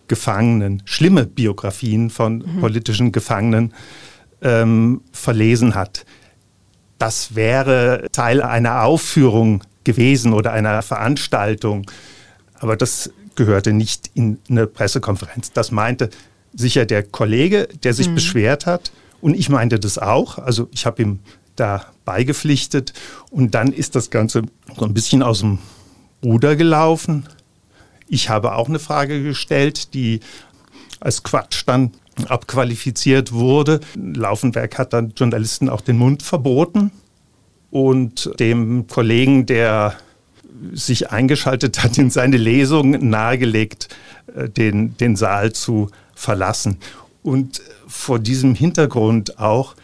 Gefangenen, 0.07 0.81
schlimme 0.85 1.25
Biografien 1.25 2.09
von 2.09 2.37
mhm. 2.37 2.59
politischen 2.59 3.11
Gefangenen 3.11 3.73
ähm, 4.41 5.01
verlesen 5.11 5.75
hat. 5.75 6.05
Das 6.97 7.35
wäre 7.35 8.07
Teil 8.11 8.41
einer 8.41 8.83
Aufführung 8.83 9.63
gewesen 9.83 10.33
oder 10.33 10.51
einer 10.51 10.81
Veranstaltung, 10.81 11.89
aber 12.59 12.75
das 12.75 13.11
gehörte 13.35 13.71
nicht 13.71 14.11
in 14.13 14.37
eine 14.49 14.67
Pressekonferenz. 14.67 15.51
Das 15.53 15.71
meinte 15.71 16.09
sicher 16.53 16.85
der 16.85 17.03
Kollege, 17.03 17.69
der 17.83 17.93
sich 17.93 18.09
mhm. 18.09 18.15
beschwert 18.15 18.65
hat 18.65 18.91
und 19.21 19.33
ich 19.33 19.49
meinte 19.49 19.79
das 19.79 19.97
auch. 19.97 20.37
Also 20.37 20.67
ich 20.71 20.85
habe 20.85 21.01
ihm 21.01 21.19
da 21.55 21.85
beigepflichtet 22.05 22.93
und 23.29 23.55
dann 23.55 23.71
ist 23.71 23.95
das 23.95 24.09
Ganze 24.09 24.43
so 24.77 24.85
ein 24.85 24.93
bisschen 24.93 25.23
aus 25.23 25.39
dem 25.39 25.59
Ruder 26.23 26.55
gelaufen. 26.55 27.27
Ich 28.07 28.29
habe 28.29 28.55
auch 28.55 28.67
eine 28.67 28.79
Frage 28.79 29.23
gestellt, 29.23 29.93
die 29.93 30.19
als 30.99 31.23
Quatsch 31.23 31.63
dann 31.65 31.91
abqualifiziert 32.25 33.31
wurde. 33.31 33.79
Laufenberg 33.95 34.77
hat 34.77 34.93
dann 34.93 35.13
Journalisten 35.15 35.69
auch 35.69 35.81
den 35.81 35.97
Mund 35.97 36.23
verboten 36.23 36.91
und 37.71 38.31
dem 38.39 38.87
Kollegen, 38.87 39.45
der 39.45 39.95
sich 40.73 41.11
eingeschaltet 41.11 41.83
hat 41.83 41.97
in 41.97 42.09
seine 42.09 42.37
Lesung, 42.37 42.91
nahegelegt, 43.09 43.89
äh, 44.35 44.49
den, 44.49 44.97
den 44.97 45.15
Saal 45.15 45.53
zu 45.53 45.89
verlassen. 46.15 46.77
Und 47.23 47.61
vor 47.87 48.19
diesem 48.19 48.55
Hintergrund 48.55 49.39
auch 49.39 49.75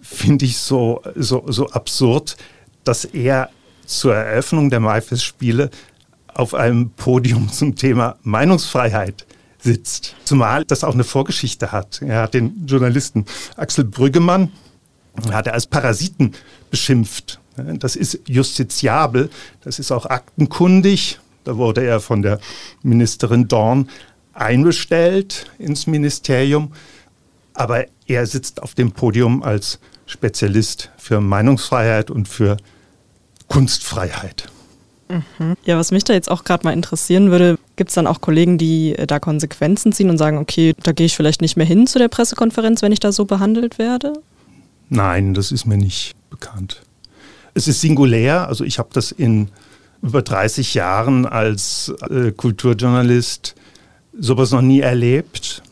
finde 0.00 0.44
ich 0.44 0.58
so, 0.58 1.02
so, 1.14 1.44
so 1.48 1.68
absurd, 1.70 2.36
dass 2.84 3.04
er 3.04 3.50
zur 3.86 4.14
Eröffnung 4.14 4.70
der 4.70 4.80
Maifestspiele 4.80 5.70
auf 6.34 6.54
einem 6.54 6.90
Podium 6.90 7.50
zum 7.50 7.76
Thema 7.76 8.16
Meinungsfreiheit 8.22 9.26
sitzt. 9.62 10.16
Zumal 10.24 10.64
das 10.64 10.84
auch 10.84 10.94
eine 10.94 11.04
Vorgeschichte 11.04 11.72
hat. 11.72 12.02
Er 12.02 12.22
hat 12.22 12.34
den 12.34 12.66
Journalisten 12.66 13.26
Axel 13.56 13.84
Brüggemann 13.84 14.50
hat 15.30 15.46
er 15.46 15.54
als 15.54 15.66
Parasiten 15.66 16.32
beschimpft. 16.70 17.38
Das 17.56 17.96
ist 17.96 18.20
justiziabel, 18.26 19.30
das 19.62 19.78
ist 19.78 19.92
auch 19.92 20.06
aktenkundig. 20.06 21.20
Da 21.44 21.56
wurde 21.56 21.84
er 21.84 22.00
von 22.00 22.22
der 22.22 22.38
Ministerin 22.82 23.48
Dorn 23.48 23.90
einbestellt 24.32 25.50
ins 25.58 25.86
Ministerium. 25.86 26.72
Aber 27.54 27.84
er 28.06 28.26
sitzt 28.26 28.62
auf 28.62 28.74
dem 28.74 28.92
Podium 28.92 29.42
als 29.42 29.78
Spezialist 30.06 30.90
für 30.96 31.20
Meinungsfreiheit 31.20 32.10
und 32.10 32.28
für 32.28 32.56
Kunstfreiheit. 33.48 34.48
Mhm. 35.08 35.56
Ja, 35.64 35.76
was 35.76 35.90
mich 35.90 36.04
da 36.04 36.14
jetzt 36.14 36.30
auch 36.30 36.44
gerade 36.44 36.64
mal 36.64 36.72
interessieren 36.72 37.30
würde, 37.30 37.58
Gibt 37.76 37.90
es 37.90 37.94
dann 37.94 38.06
auch 38.06 38.20
Kollegen, 38.20 38.58
die 38.58 38.96
äh, 38.96 39.06
da 39.06 39.18
Konsequenzen 39.18 39.92
ziehen 39.92 40.10
und 40.10 40.18
sagen, 40.18 40.38
okay, 40.38 40.74
da 40.82 40.92
gehe 40.92 41.06
ich 41.06 41.16
vielleicht 41.16 41.40
nicht 41.40 41.56
mehr 41.56 41.66
hin 41.66 41.86
zu 41.86 41.98
der 41.98 42.08
Pressekonferenz, 42.08 42.82
wenn 42.82 42.92
ich 42.92 43.00
da 43.00 43.12
so 43.12 43.24
behandelt 43.24 43.78
werde? 43.78 44.12
Nein, 44.88 45.34
das 45.34 45.52
ist 45.52 45.64
mir 45.64 45.78
nicht 45.78 46.12
bekannt. 46.30 46.82
Es 47.54 47.68
ist 47.68 47.80
singulär, 47.80 48.48
also 48.48 48.64
ich 48.64 48.78
habe 48.78 48.90
das 48.92 49.12
in 49.12 49.48
über 50.02 50.22
30 50.22 50.74
Jahren 50.74 51.26
als 51.26 51.92
äh, 52.10 52.32
Kulturjournalist 52.32 53.54
sowas 54.18 54.50
noch 54.50 54.62
nie 54.62 54.80
erlebt 54.80 55.62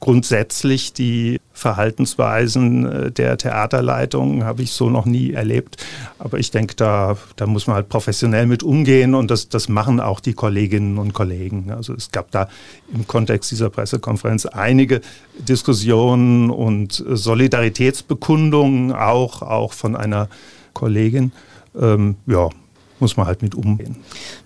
grundsätzlich 0.00 0.92
die 0.92 1.38
Verhaltensweisen 1.60 2.86
äh, 2.86 3.12
der 3.12 3.36
Theaterleitung 3.36 4.44
habe 4.44 4.62
ich 4.62 4.72
so 4.72 4.88
noch 4.88 5.04
nie 5.04 5.32
erlebt. 5.32 5.76
Aber 6.18 6.38
ich 6.38 6.50
denke, 6.50 6.74
da, 6.74 7.16
da 7.36 7.46
muss 7.46 7.66
man 7.66 7.76
halt 7.76 7.88
professionell 7.88 8.46
mit 8.46 8.62
umgehen 8.62 9.14
und 9.14 9.30
das, 9.30 9.48
das 9.48 9.68
machen 9.68 10.00
auch 10.00 10.20
die 10.20 10.32
Kolleginnen 10.32 10.96
und 10.98 11.12
Kollegen. 11.12 11.70
Also 11.70 11.92
es 11.94 12.10
gab 12.10 12.30
da 12.30 12.48
im 12.94 13.06
Kontext 13.06 13.50
dieser 13.50 13.68
Pressekonferenz 13.68 14.46
einige 14.46 15.02
Diskussionen 15.38 16.50
und 16.50 17.04
Solidaritätsbekundungen 17.06 18.92
auch, 18.92 19.42
auch 19.42 19.74
von 19.74 19.96
einer 19.96 20.28
Kollegin. 20.72 21.32
Ähm, 21.78 22.16
ja, 22.26 22.48
muss 23.00 23.16
man 23.16 23.26
halt 23.26 23.42
mit 23.42 23.54
umgehen. 23.54 23.96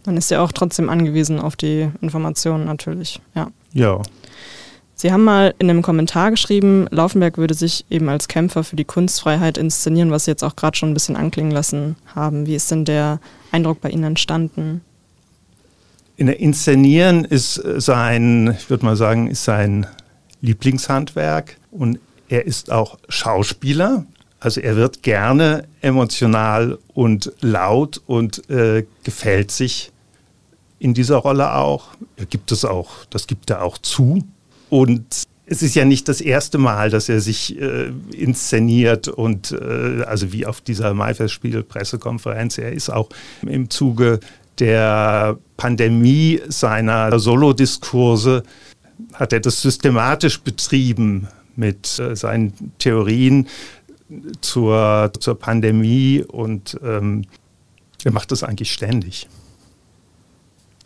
Man 0.04 0.16
ist 0.16 0.30
ja 0.30 0.42
auch 0.42 0.52
trotzdem 0.52 0.88
angewiesen 0.88 1.38
auf 1.38 1.54
die 1.54 1.90
Informationen 2.00 2.64
natürlich, 2.64 3.20
ja. 3.34 3.48
Ja. 3.72 4.02
Sie 4.96 5.12
haben 5.12 5.24
mal 5.24 5.54
in 5.58 5.68
einem 5.68 5.82
Kommentar 5.82 6.30
geschrieben, 6.30 6.86
Laufenberg 6.90 7.36
würde 7.36 7.54
sich 7.54 7.84
eben 7.90 8.08
als 8.08 8.28
Kämpfer 8.28 8.62
für 8.62 8.76
die 8.76 8.84
Kunstfreiheit 8.84 9.58
inszenieren, 9.58 10.10
was 10.10 10.24
Sie 10.24 10.30
jetzt 10.30 10.44
auch 10.44 10.54
gerade 10.54 10.76
schon 10.76 10.90
ein 10.90 10.94
bisschen 10.94 11.16
anklingen 11.16 11.50
lassen 11.50 11.96
haben. 12.14 12.46
Wie 12.46 12.54
ist 12.54 12.70
denn 12.70 12.84
der 12.84 13.20
Eindruck 13.50 13.80
bei 13.80 13.90
Ihnen 13.90 14.04
entstanden? 14.04 14.82
In 16.16 16.26
der 16.26 16.38
Inszenieren 16.38 17.24
ist 17.24 17.54
sein, 17.54 18.54
ich 18.56 18.70
würde 18.70 18.84
mal 18.84 18.96
sagen, 18.96 19.26
ist 19.26 19.44
sein 19.44 19.86
Lieblingshandwerk 20.42 21.56
und 21.72 21.98
er 22.28 22.46
ist 22.46 22.70
auch 22.70 22.98
Schauspieler. 23.08 24.06
Also 24.38 24.60
er 24.60 24.76
wird 24.76 25.02
gerne 25.02 25.64
emotional 25.80 26.78
und 26.92 27.32
laut 27.40 28.00
und 28.06 28.48
äh, 28.48 28.84
gefällt 29.02 29.50
sich 29.50 29.90
in 30.78 30.94
dieser 30.94 31.16
Rolle 31.16 31.54
auch. 31.54 31.88
Er 32.16 32.26
gibt 32.26 32.52
es 32.52 32.64
auch, 32.64 33.06
das 33.10 33.26
gibt 33.26 33.50
er 33.50 33.62
auch 33.62 33.78
zu. 33.78 34.22
Und 34.70 35.24
es 35.46 35.62
ist 35.62 35.74
ja 35.74 35.84
nicht 35.84 36.08
das 36.08 36.20
erste 36.20 36.58
Mal, 36.58 36.90
dass 36.90 37.08
er 37.08 37.20
sich 37.20 37.60
äh, 37.60 37.92
inszeniert 38.16 39.08
und 39.08 39.52
äh, 39.52 40.02
also 40.06 40.32
wie 40.32 40.46
auf 40.46 40.60
dieser 40.60 40.94
Maifestspiel-Pressekonferenz. 40.94 42.58
Er 42.58 42.72
ist 42.72 42.90
auch 42.90 43.10
im 43.42 43.68
Zuge 43.68 44.20
der 44.58 45.36
Pandemie 45.56 46.40
seiner 46.48 47.18
Solodiskurse 47.18 48.42
hat 49.12 49.32
er 49.32 49.40
das 49.40 49.60
systematisch 49.60 50.40
betrieben 50.40 51.28
mit 51.56 51.98
äh, 51.98 52.16
seinen 52.16 52.72
Theorien 52.78 53.48
zur, 54.40 55.12
zur 55.18 55.38
Pandemie 55.38 56.24
und 56.26 56.78
ähm, 56.82 57.24
er 58.04 58.12
macht 58.12 58.30
das 58.32 58.42
eigentlich 58.42 58.72
ständig. 58.72 59.28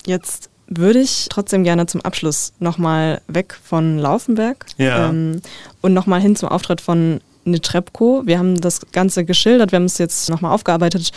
Jetzt 0.07 0.51
würde 0.69 1.01
ich 1.01 1.27
trotzdem 1.31 1.65
gerne 1.65 1.87
zum 1.87 2.03
Abschluss 2.03 2.53
nochmal 2.59 3.21
weg 3.27 3.59
von 3.63 3.99
Laufenberg 3.99 4.67
ja. 4.77 5.09
ähm, 5.09 5.41
und 5.81 5.95
nochmal 5.95 6.21
hin 6.21 6.37
zum 6.37 6.51
Auftritt 6.51 6.81
von 6.81 7.21
Netrebko. 7.45 8.23
Wir 8.27 8.39
haben 8.39 8.61
das 8.61 8.81
Ganze 8.93 9.25
geschildert, 9.25 9.73
wir 9.73 9.77
haben 9.77 9.87
es 9.87 9.99
jetzt 9.99 10.29
nochmal 10.29 10.53
aufgearbeitet 10.53 11.11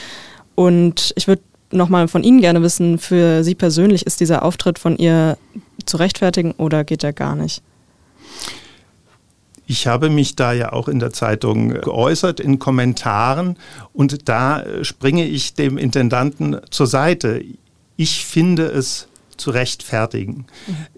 und 0.56 1.14
ich 1.16 1.28
würde 1.28 1.42
nochmal 1.72 2.08
von 2.08 2.24
Ihnen 2.24 2.42
gerne 2.42 2.62
wissen, 2.62 2.98
für 2.98 3.44
Sie 3.44 3.56
persönlich 3.56 4.06
ist 4.06 4.20
dieser 4.20 4.44
Auftritt 4.44 4.80
von 4.80 4.98
ihr 4.98 5.38
zu 5.86 5.98
rechtfertigen 5.98 6.52
oder 6.54 6.84
geht 6.84 7.04
er 7.04 7.14
gar 7.14 7.36
nicht? 7.36 7.62
Ich 9.68 9.88
habe 9.88 10.10
mich 10.10 10.36
da 10.36 10.52
ja 10.52 10.74
auch 10.74 10.90
in 10.90 11.00
der 11.00 11.12
Zeitung 11.12 11.70
geäußert 11.70 12.42
in 12.42 12.60
Kommentaren 12.60 13.58
und 13.94 14.28
da 14.28 14.64
springe 14.82 15.26
ich 15.26 15.54
dem 15.54 15.78
Intendanten 15.78 16.58
zur 16.70 16.88
Seite. 16.88 17.42
Ich 17.96 18.26
finde 18.26 18.66
es 18.66 19.08
zu 19.42 19.52
rechtfertigen. 19.52 20.46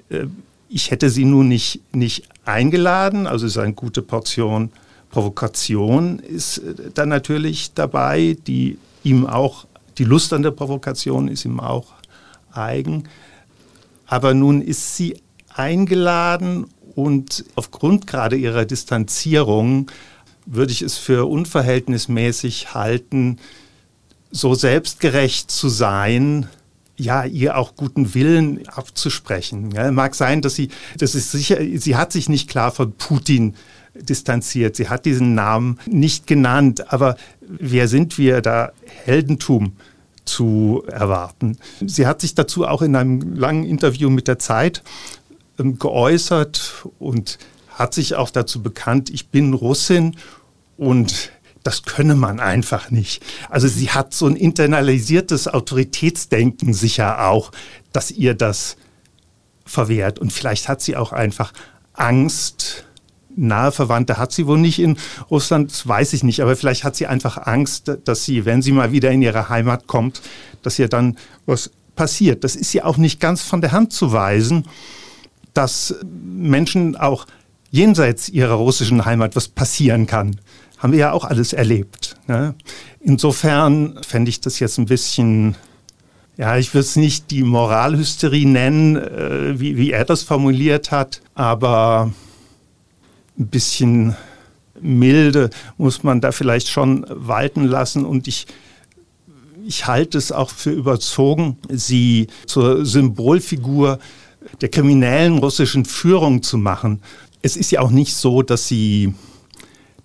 Mhm. 0.09 0.37
Ich 0.69 0.91
hätte 0.91 1.09
sie 1.09 1.25
nun 1.25 1.47
nicht, 1.47 1.81
nicht 1.93 2.27
eingeladen, 2.45 3.27
also 3.27 3.45
ist 3.45 3.57
eine 3.57 3.73
gute 3.73 4.01
Portion 4.01 4.71
Provokation 5.13 6.17
ist 6.17 6.57
äh, 6.57 6.73
dann 6.93 7.09
natürlich 7.09 7.73
dabei, 7.75 8.35
die 8.47 8.79
ihm 9.03 9.27
auch, 9.27 9.65
die 9.99 10.05
Lust 10.05 10.33
an 10.33 10.41
der 10.41 10.51
Provokation 10.51 11.27
ist 11.27 11.45
ihm 11.45 11.59
auch 11.59 11.93
eigen. 12.51 13.07
Aber 14.07 14.33
nun 14.33 14.61
ist 14.61 14.95
sie 14.95 15.21
eingeladen 15.53 16.65
und 16.95 17.45
aufgrund 17.55 18.07
gerade 18.07 18.35
ihrer 18.35 18.65
Distanzierung 18.65 19.91
würde 20.47 20.71
ich 20.71 20.81
es 20.81 20.97
für 20.97 21.29
unverhältnismäßig 21.29 22.73
halten, 22.73 23.37
so 24.31 24.55
selbstgerecht 24.55 25.51
zu 25.51 25.69
sein, 25.69 26.47
ja, 26.97 27.25
ihr 27.25 27.57
auch 27.57 27.75
guten 27.75 28.13
Willen 28.13 28.67
abzusprechen. 28.67 29.71
Ja, 29.71 29.91
mag 29.91 30.15
sein, 30.15 30.41
dass 30.41 30.55
sie, 30.55 30.69
das 30.97 31.15
ist 31.15 31.31
sicher, 31.31 31.57
sie 31.75 31.95
hat 31.95 32.11
sich 32.11 32.29
nicht 32.29 32.49
klar 32.49 32.71
von 32.71 32.93
Putin 32.93 33.55
distanziert. 33.95 34.75
Sie 34.75 34.89
hat 34.89 35.05
diesen 35.05 35.35
Namen 35.35 35.79
nicht 35.85 36.27
genannt. 36.27 36.91
Aber 36.91 37.15
wer 37.41 37.87
sind 37.87 38.17
wir, 38.17 38.41
da 38.41 38.71
Heldentum 39.05 39.73
zu 40.25 40.83
erwarten? 40.87 41.57
Sie 41.85 42.07
hat 42.07 42.21
sich 42.21 42.35
dazu 42.35 42.65
auch 42.65 42.81
in 42.81 42.95
einem 42.95 43.35
langen 43.35 43.63
Interview 43.63 44.09
mit 44.09 44.27
der 44.27 44.39
Zeit 44.39 44.83
ähm, 45.59 45.77
geäußert 45.77 46.85
und 46.99 47.37
hat 47.69 47.93
sich 47.93 48.15
auch 48.15 48.29
dazu 48.29 48.61
bekannt, 48.61 49.09
ich 49.09 49.29
bin 49.29 49.53
Russin 49.53 50.15
und 50.77 51.31
das 51.63 51.83
könne 51.83 52.15
man 52.15 52.39
einfach 52.39 52.91
nicht. 52.91 53.23
Also 53.49 53.67
sie 53.67 53.89
hat 53.89 54.13
so 54.13 54.27
ein 54.27 54.35
internalisiertes 54.35 55.47
Autoritätsdenken 55.47 56.73
sicher 56.73 57.27
auch, 57.29 57.51
dass 57.91 58.11
ihr 58.11 58.33
das 58.33 58.75
verwehrt. 59.65 60.19
Und 60.19 60.31
vielleicht 60.31 60.67
hat 60.67 60.81
sie 60.81 60.95
auch 60.95 61.13
einfach 61.13 61.53
Angst. 61.93 62.85
Nahe 63.35 63.71
Verwandte 63.71 64.17
hat 64.17 64.31
sie 64.31 64.45
wohl 64.45 64.59
nicht 64.59 64.77
in 64.77 64.97
Russland, 65.31 65.71
das 65.71 65.87
weiß 65.87 66.13
ich 66.13 66.23
nicht, 66.23 66.41
aber 66.41 66.55
vielleicht 66.55 66.83
hat 66.83 66.95
sie 66.95 67.07
einfach 67.07 67.37
Angst, 67.47 67.91
dass 68.03 68.25
sie, 68.25 68.45
wenn 68.45 68.61
sie 68.61 68.71
mal 68.71 68.91
wieder 68.91 69.09
in 69.09 69.23
ihre 69.23 69.49
Heimat 69.49 69.87
kommt, 69.87 70.21
dass 70.61 70.77
ihr 70.77 70.87
dann 70.87 71.17
was 71.47 71.71
passiert. 71.95 72.43
Das 72.43 72.55
ist 72.55 72.73
ja 72.73 72.85
auch 72.85 72.97
nicht 72.97 73.19
ganz 73.19 73.41
von 73.41 73.61
der 73.61 73.71
Hand 73.71 73.91
zu 73.91 74.11
weisen, 74.11 74.67
dass 75.55 75.95
Menschen 76.03 76.95
auch 76.95 77.25
jenseits 77.71 78.29
ihrer 78.29 78.53
russischen 78.53 79.03
Heimat 79.05 79.35
was 79.35 79.47
passieren 79.47 80.05
kann 80.05 80.39
haben 80.83 80.91
wir 80.91 80.99
ja 80.99 81.11
auch 81.13 81.23
alles 81.23 81.53
erlebt. 81.53 82.17
Ne? 82.27 82.55
Insofern 82.99 83.97
fände 84.05 84.29
ich 84.29 84.41
das 84.41 84.59
jetzt 84.59 84.77
ein 84.77 84.85
bisschen, 84.85 85.55
ja, 86.35 86.57
ich 86.57 86.73
würde 86.73 86.81
es 86.81 86.97
nicht 86.97 87.31
die 87.31 87.43
Moralhysterie 87.43 88.45
nennen, 88.45 88.97
äh, 88.97 89.57
wie, 89.59 89.77
wie 89.77 89.91
er 89.91 90.03
das 90.03 90.23
formuliert 90.23 90.91
hat, 90.91 91.21
aber 91.35 92.11
ein 93.39 93.47
bisschen 93.47 94.17
milde 94.81 95.51
muss 95.77 96.03
man 96.03 96.19
da 96.19 96.33
vielleicht 96.33 96.67
schon 96.67 97.05
walten 97.07 97.63
lassen 97.63 98.05
und 98.05 98.27
ich 98.27 98.45
ich 99.65 99.87
halte 99.87 100.17
es 100.17 100.33
auch 100.33 100.49
für 100.49 100.71
überzogen, 100.71 101.57
sie 101.69 102.27
zur 102.45 102.85
Symbolfigur 102.85 103.97
der 104.59 104.67
kriminellen 104.67 105.37
russischen 105.37 105.85
Führung 105.85 106.43
zu 106.43 106.57
machen. 106.57 107.01
Es 107.41 107.55
ist 107.55 107.71
ja 107.71 107.79
auch 107.79 107.89
nicht 107.89 108.13
so, 108.13 108.41
dass 108.41 108.67
sie 108.67 109.13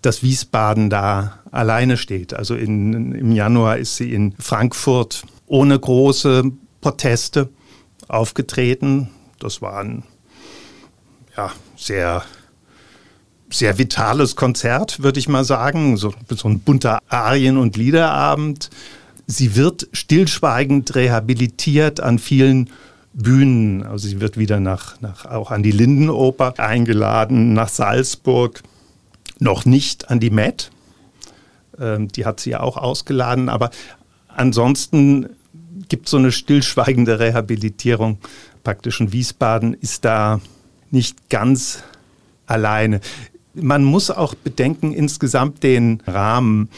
dass 0.03 0.23
Wiesbaden 0.23 0.91
da 0.91 1.41
alleine 1.51 1.97
steht. 1.97 2.35
Also 2.35 2.55
in, 2.55 3.13
im 3.13 3.33
Januar 3.33 3.79
ist 3.79 3.97
sie 3.97 4.13
in 4.13 4.35
Frankfurt 4.39 5.23
ohne 5.47 5.79
große 5.79 6.45
Proteste 6.81 7.49
aufgetreten. 8.07 9.11
Das 9.39 9.61
war 9.63 9.81
ein 9.81 10.05
ja, 11.37 11.53
sehr, 11.77 12.23
sehr 13.51 13.79
vitales 13.79 14.37
Konzert, 14.37 15.03
würde 15.03 15.19
ich 15.19 15.29
mal 15.29 15.45
sagen. 15.45 15.97
So, 15.97 16.13
so 16.31 16.49
ein 16.49 16.61
bunter 16.61 17.01
Arien- 17.09 17.59
und 17.59 17.77
Liederabend. 17.77 18.71
Sie 19.27 19.57
wird 19.57 19.89
stillschweigend 19.93 20.95
rehabilitiert 20.95 22.01
an 22.01 22.19
vielen 22.19 22.71
Bühnen. 23.13 23.83
Also 23.83 24.09
sie 24.09 24.21
wird 24.21 24.39
wieder 24.39 24.61
nach, 24.61 25.01
nach, 25.01 25.27
auch 25.27 25.51
an 25.51 25.63
die 25.63 25.71
Lindenoper 25.71 26.55
eingeladen, 26.59 27.53
nach 27.53 27.69
Salzburg 27.69 28.63
noch 29.39 29.65
nicht 29.65 30.11
an 30.11 30.21
die 30.21 30.31
Met. 30.31 30.71
Ähm, 31.79 32.09
die 32.09 32.25
hat 32.25 32.41
sie 32.41 32.51
ja 32.51 32.61
auch 32.61 32.77
ausgeladen, 32.77 33.49
aber 33.49 33.71
ansonsten 34.29 35.29
gibt 35.89 36.07
es 36.07 36.11
so 36.11 36.17
eine 36.17 36.33
stillschweigende 36.33 37.19
Rehabilitierung. 37.19 38.19
Praktisch 38.65 39.01
in 39.01 39.13
Wiesbaden 39.13 39.75
ist 39.75 40.05
da 40.05 40.41
nicht 40.91 41.31
ganz 41.31 41.83
alleine. 42.47 43.01
Man 43.55 43.85
muss 43.85 44.11
auch 44.11 44.35
bedenken, 44.35 44.93
insgesamt 44.93 45.63
den 45.63 46.03
Rahmen. 46.07 46.69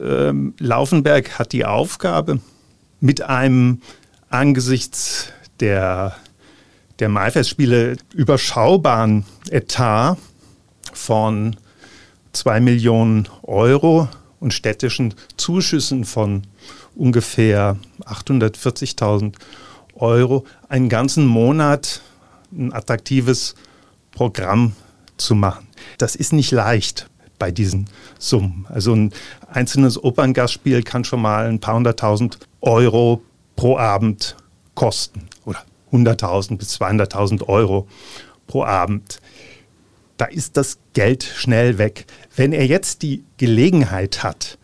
Ähm, 0.00 0.54
Laufenberg 0.58 1.38
hat 1.38 1.52
die 1.52 1.64
Aufgabe, 1.64 2.40
mit 3.00 3.20
einem 3.20 3.82
angesichts 4.30 5.28
der, 5.60 6.16
der 6.98 7.08
Maifestspiele 7.08 7.96
überschaubaren 8.14 9.24
Etat 9.50 10.16
von 10.92 11.56
2 12.34 12.60
Millionen 12.60 13.28
Euro 13.42 14.08
und 14.40 14.52
städtischen 14.52 15.14
Zuschüssen 15.36 16.04
von 16.04 16.42
ungefähr 16.94 17.76
840.000 18.04 19.34
Euro 19.94 20.44
einen 20.68 20.88
ganzen 20.88 21.26
Monat 21.26 22.02
ein 22.52 22.72
attraktives 22.72 23.54
Programm 24.12 24.72
zu 25.16 25.34
machen. 25.34 25.66
Das 25.98 26.16
ist 26.16 26.32
nicht 26.32 26.50
leicht 26.50 27.08
bei 27.38 27.50
diesen 27.50 27.88
Summen. 28.18 28.66
Also 28.68 28.94
ein 28.94 29.12
einzelnes 29.50 30.02
Operngastspiel 30.02 30.82
kann 30.82 31.04
schon 31.04 31.22
mal 31.22 31.46
ein 31.46 31.60
paar 31.60 31.74
hunderttausend 31.74 32.38
Euro 32.60 33.22
pro 33.56 33.78
Abend 33.78 34.36
kosten 34.74 35.28
oder 35.44 35.62
100.000 35.92 36.56
bis 36.58 36.80
200.000 36.80 37.48
Euro 37.48 37.88
pro 38.46 38.64
Abend. 38.64 39.20
Da 40.16 40.26
ist 40.26 40.56
das 40.56 40.78
Geld 40.92 41.24
schnell 41.24 41.78
weg. 41.78 42.06
Wenn 42.36 42.52
er 42.52 42.66
jetzt 42.66 43.02
die 43.02 43.24
Gelegenheit 43.36 44.22
hat, 44.22 44.58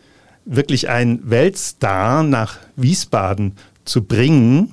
wirklich 0.44 0.88
einen 0.88 1.28
Weltstar 1.28 2.22
nach 2.22 2.58
Wiesbaden 2.76 3.56
zu 3.84 4.04
bringen, 4.04 4.72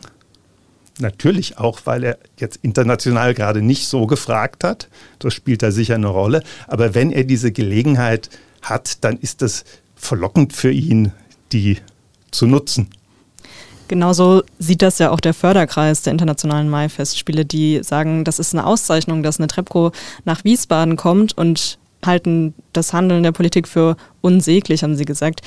Natürlich 0.99 1.59
auch, 1.59 1.81
weil 1.85 2.03
er 2.03 2.17
jetzt 2.37 2.59
international 2.63 3.33
gerade 3.33 3.61
nicht 3.61 3.87
so 3.87 4.07
gefragt 4.07 4.63
hat. 4.63 4.89
Das 5.19 5.33
spielt 5.33 5.61
da 5.61 5.71
sicher 5.71 5.95
eine 5.95 6.07
Rolle. 6.07 6.41
Aber 6.67 6.95
wenn 6.95 7.11
er 7.11 7.23
diese 7.23 7.51
Gelegenheit 7.51 8.29
hat, 8.61 9.03
dann 9.03 9.17
ist 9.17 9.41
das 9.41 9.63
verlockend 9.95 10.53
für 10.53 10.71
ihn, 10.71 11.11
die 11.51 11.77
zu 12.31 12.47
nutzen. 12.47 12.89
Genauso 13.87 14.43
sieht 14.59 14.81
das 14.81 14.99
ja 14.99 15.11
auch 15.11 15.19
der 15.19 15.33
Förderkreis 15.33 16.01
der 16.01 16.11
internationalen 16.11 16.69
Mai-Festspiele, 16.69 17.45
die 17.45 17.81
sagen, 17.83 18.23
das 18.23 18.39
ist 18.39 18.53
eine 18.53 18.65
Auszeichnung, 18.65 19.23
dass 19.23 19.39
eine 19.39 19.47
Trepco 19.47 19.91
nach 20.25 20.43
Wiesbaden 20.43 20.97
kommt 20.97 21.37
und 21.37 21.77
halten 22.05 22.53
das 22.73 22.93
Handeln 22.93 23.23
der 23.23 23.31
Politik 23.31 23.67
für 23.67 23.95
unsäglich, 24.21 24.83
haben 24.83 24.95
sie 24.95 25.05
gesagt. 25.05 25.41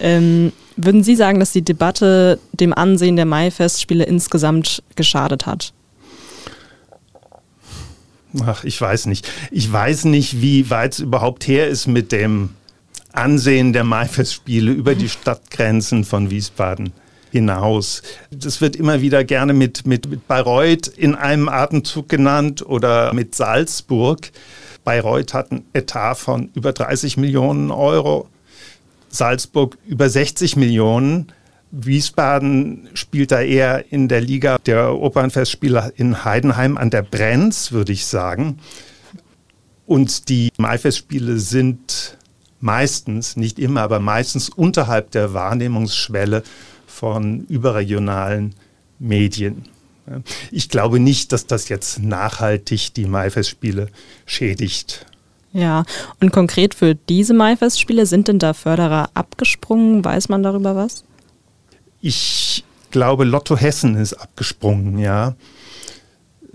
Ähm, 0.00 0.52
würden 0.76 1.04
Sie 1.04 1.16
sagen, 1.16 1.38
dass 1.38 1.52
die 1.52 1.62
Debatte 1.62 2.38
dem 2.52 2.72
Ansehen 2.72 3.16
der 3.16 3.26
Mai-Festspiele 3.26 4.04
insgesamt 4.04 4.82
geschadet 4.96 5.46
hat? 5.46 5.72
Ach, 8.44 8.64
ich 8.64 8.80
weiß 8.80 9.06
nicht. 9.06 9.30
Ich 9.50 9.70
weiß 9.70 10.06
nicht, 10.06 10.40
wie 10.40 10.70
weit 10.70 10.94
es 10.94 11.00
überhaupt 11.00 11.46
her 11.46 11.68
ist 11.68 11.86
mit 11.86 12.10
dem 12.10 12.50
Ansehen 13.12 13.74
der 13.74 13.84
Mai-Festspiele 13.84 14.72
über 14.72 14.94
die 14.94 15.10
Stadtgrenzen 15.10 16.04
von 16.04 16.30
Wiesbaden 16.30 16.92
hinaus. 17.32 18.02
Das 18.30 18.60
wird 18.60 18.76
immer 18.76 19.00
wieder 19.00 19.24
gerne 19.24 19.54
mit, 19.54 19.86
mit, 19.86 20.08
mit 20.08 20.28
Bayreuth 20.28 20.86
in 20.86 21.14
einem 21.14 21.48
Atemzug 21.48 22.08
genannt 22.08 22.64
oder 22.64 23.12
mit 23.14 23.34
Salzburg. 23.34 24.30
Bayreuth 24.84 25.32
hat 25.32 25.50
einen 25.50 25.64
Etat 25.72 26.16
von 26.16 26.50
über 26.54 26.72
30 26.72 27.16
Millionen 27.16 27.70
Euro. 27.70 28.28
Salzburg 29.08 29.78
über 29.86 30.08
60 30.08 30.56
Millionen. 30.56 31.32
Wiesbaden 31.70 32.90
spielt 32.92 33.32
da 33.32 33.40
eher 33.40 33.90
in 33.90 34.08
der 34.08 34.20
Liga 34.20 34.58
der 34.58 34.94
Opernfestspiele 34.94 35.94
in 35.96 36.24
Heidenheim 36.24 36.76
an 36.76 36.90
der 36.90 37.02
Brenz, 37.02 37.72
würde 37.72 37.92
ich 37.92 38.04
sagen. 38.04 38.58
Und 39.86 40.28
die 40.28 40.50
Maifestspiele 40.58 41.38
sind 41.38 42.18
meistens, 42.60 43.36
nicht 43.36 43.58
immer, 43.58 43.80
aber 43.82 44.00
meistens 44.00 44.48
unterhalb 44.48 45.10
der 45.10 45.34
Wahrnehmungsschwelle 45.34 46.42
von 46.92 47.44
überregionalen 47.46 48.54
Medien. 48.98 49.64
Ich 50.50 50.68
glaube 50.68 51.00
nicht, 51.00 51.32
dass 51.32 51.46
das 51.46 51.68
jetzt 51.68 52.00
nachhaltig 52.00 52.94
die 52.94 53.06
Maifestspiele 53.06 53.88
schädigt. 54.26 55.06
Ja, 55.52 55.84
und 56.20 56.32
konkret 56.32 56.74
für 56.74 56.94
diese 56.94 57.34
Maifestspiele 57.34 58.06
sind 58.06 58.28
denn 58.28 58.38
da 58.38 58.54
Förderer 58.54 59.10
abgesprungen? 59.14 60.04
Weiß 60.04 60.28
man 60.28 60.42
darüber 60.42 60.76
was? 60.76 61.04
Ich 62.00 62.64
glaube, 62.90 63.24
Lotto 63.24 63.56
Hessen 63.56 63.96
ist 63.96 64.14
abgesprungen, 64.14 64.98
ja. 64.98 65.34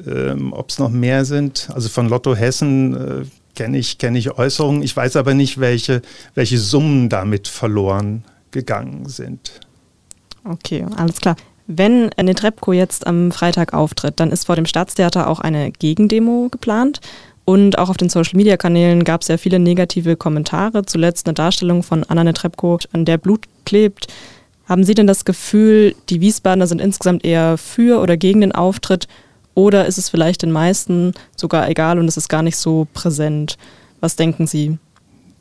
Ähm, 0.06 0.54
Ob 0.54 0.70
es 0.70 0.80
noch 0.80 0.90
mehr 0.90 1.26
sind, 1.26 1.70
also 1.74 1.90
von 1.90 2.10
Lotto 2.10 2.36
Hessen 2.36 2.96
äh, 2.96 3.26
kenne 3.56 3.78
ich, 3.78 3.98
kenn 3.98 4.16
ich 4.16 4.32
Äußerungen. 4.32 4.84
Ich 4.84 4.96
weiß 4.96 5.16
aber 5.16 5.34
nicht, 5.34 5.60
welche, 5.60 6.02
welche 6.36 6.60
Summen 6.60 7.10
damit 7.10 7.48
verloren 7.48 8.24
gegangen 8.52 9.08
sind. 9.10 9.60
Okay, 10.44 10.86
alles 10.96 11.20
klar. 11.20 11.36
Wenn 11.68 12.10
Netrepco 12.22 12.72
jetzt 12.72 13.06
am 13.06 13.32
Freitag 13.32 13.74
auftritt, 13.74 14.20
dann 14.20 14.32
ist 14.32 14.46
vor 14.46 14.56
dem 14.56 14.66
Staatstheater 14.66 15.28
auch 15.28 15.40
eine 15.40 15.72
Gegendemo 15.72 16.48
geplant. 16.50 17.02
Und 17.44 17.78
auch 17.78 17.90
auf 17.90 17.98
den 17.98 18.10
Social-Media-Kanälen 18.10 19.04
gab 19.04 19.22
es 19.22 19.28
ja 19.28 19.38
viele 19.38 19.60
negative 19.60 20.16
Kommentare. 20.16 20.86
Zuletzt 20.86 21.28
eine 21.28 21.34
Darstellung 21.34 21.84
von 21.84 22.04
Anna 22.04 22.24
Netrebko, 22.24 22.80
an 22.94 23.06
der 23.06 23.18
Blut 23.18 23.46
klebt. 23.66 24.08
Haben 24.66 24.84
Sie 24.84 24.94
denn 24.94 25.08
das 25.08 25.24
Gefühl, 25.24 25.96
die 26.10 26.20
Wiesbadener 26.20 26.68
sind 26.68 26.82
insgesamt 26.82 27.24
eher 27.24 27.58
für 27.58 28.02
oder 28.02 28.18
gegen 28.18 28.42
den 28.42 28.52
Auftritt? 28.52 29.08
Oder 29.54 29.86
ist 29.86 29.98
es 29.98 30.10
vielleicht 30.10 30.42
den 30.44 30.52
meisten 30.52 31.14
sogar 31.36 31.70
egal 31.70 32.00
und 32.00 32.08
es 32.08 32.18
ist 32.18 32.28
gar 32.28 32.44
nicht 32.44 32.58
so 32.58 32.88
präsent? 32.94 33.58
Was 34.02 34.16
denken 34.16 34.46
Sie? 34.46 34.78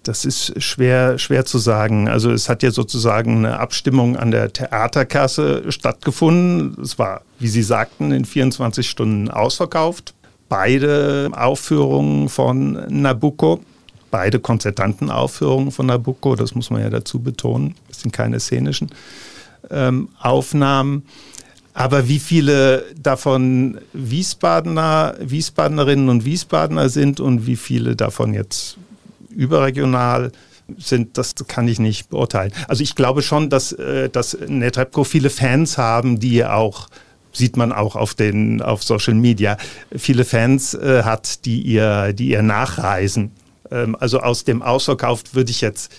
Das 0.09 0.25
ist 0.25 0.63
schwer, 0.63 1.19
schwer 1.19 1.45
zu 1.45 1.59
sagen. 1.59 2.09
Also 2.09 2.31
es 2.31 2.49
hat 2.49 2.63
ja 2.63 2.71
sozusagen 2.71 3.39
eine 3.39 3.59
Abstimmung 3.59 4.17
an 4.17 4.31
der 4.31 4.53
Theaterkasse 4.53 5.71
stattgefunden. 5.73 6.81
Es 6.81 6.99
war, 6.99 7.23
wie 7.39 7.49
Sie 7.49 7.63
sagten, 7.63 8.13
in 8.13 8.25
24 8.25 8.89
Stunden 8.89 9.31
ausverkauft 9.31 10.15
beide 10.49 11.31
Aufführungen 11.35 12.29
von 12.29 12.85
Nabucco, 12.89 13.61
beide 14.11 14.39
konzertanten 14.41 15.11
Aufführungen 15.11 15.73
von 15.73 15.87
Nabucco, 15.87 16.37
das 16.37 16.55
muss 16.55 16.71
man 16.71 16.83
ja 16.83 16.91
dazu 16.91 17.21
betonen, 17.21 17.75
es 17.91 18.01
sind 18.01 18.13
keine 18.13 18.41
szenischen 18.41 18.91
ähm, 19.71 20.09
Aufnahmen. 20.21 21.05
Aber 21.75 22.09
wie 22.09 22.19
viele 22.19 22.85
davon 22.97 23.79
Wiesbadener, 23.93 25.15
Wiesbadenerinnen 25.21 26.09
und 26.09 26.25
Wiesbadener 26.25 26.89
sind 26.89 27.21
und 27.21 27.47
wie 27.47 27.57
viele 27.57 27.97
davon 27.97 28.33
jetzt 28.33 28.79
überregional 29.37 30.33
sind, 30.79 31.17
das 31.17 31.35
kann 31.47 31.69
ich 31.69 31.79
nicht 31.79 32.11
beurteilen. 32.11 32.53
Also 32.67 32.83
ich 32.83 32.95
glaube 32.95 33.23
schon, 33.23 33.51
dass, 33.51 33.73
äh, 33.73 34.09
dass 34.09 34.37
Netrebko 34.47 35.05
viele 35.05 35.31
Fans 35.31 35.79
haben, 35.79 36.19
die 36.19 36.45
auch 36.45 36.89
sieht 37.33 37.57
man 37.57 37.71
auch 37.71 37.97
auf 37.97 38.15
den 38.15 38.63
auf 38.63 38.83
Social 38.83 39.15
Media, 39.15 39.59
viele 39.95 40.25
Fans 40.25 40.75
äh, 40.75 41.03
hat, 41.03 41.45
die 41.45 41.61
ihr, 41.61 42.15
die 42.15 42.31
ihr 42.31 42.43
nachreisen. 42.43 43.31
Ähm, 43.71 43.95
also 44.01 44.21
aus 44.21 44.45
dem 44.45 44.63
Ausverkauf 44.63 45.23
würde 45.33 45.51
ich 45.51 45.61
jetzt 45.61 45.93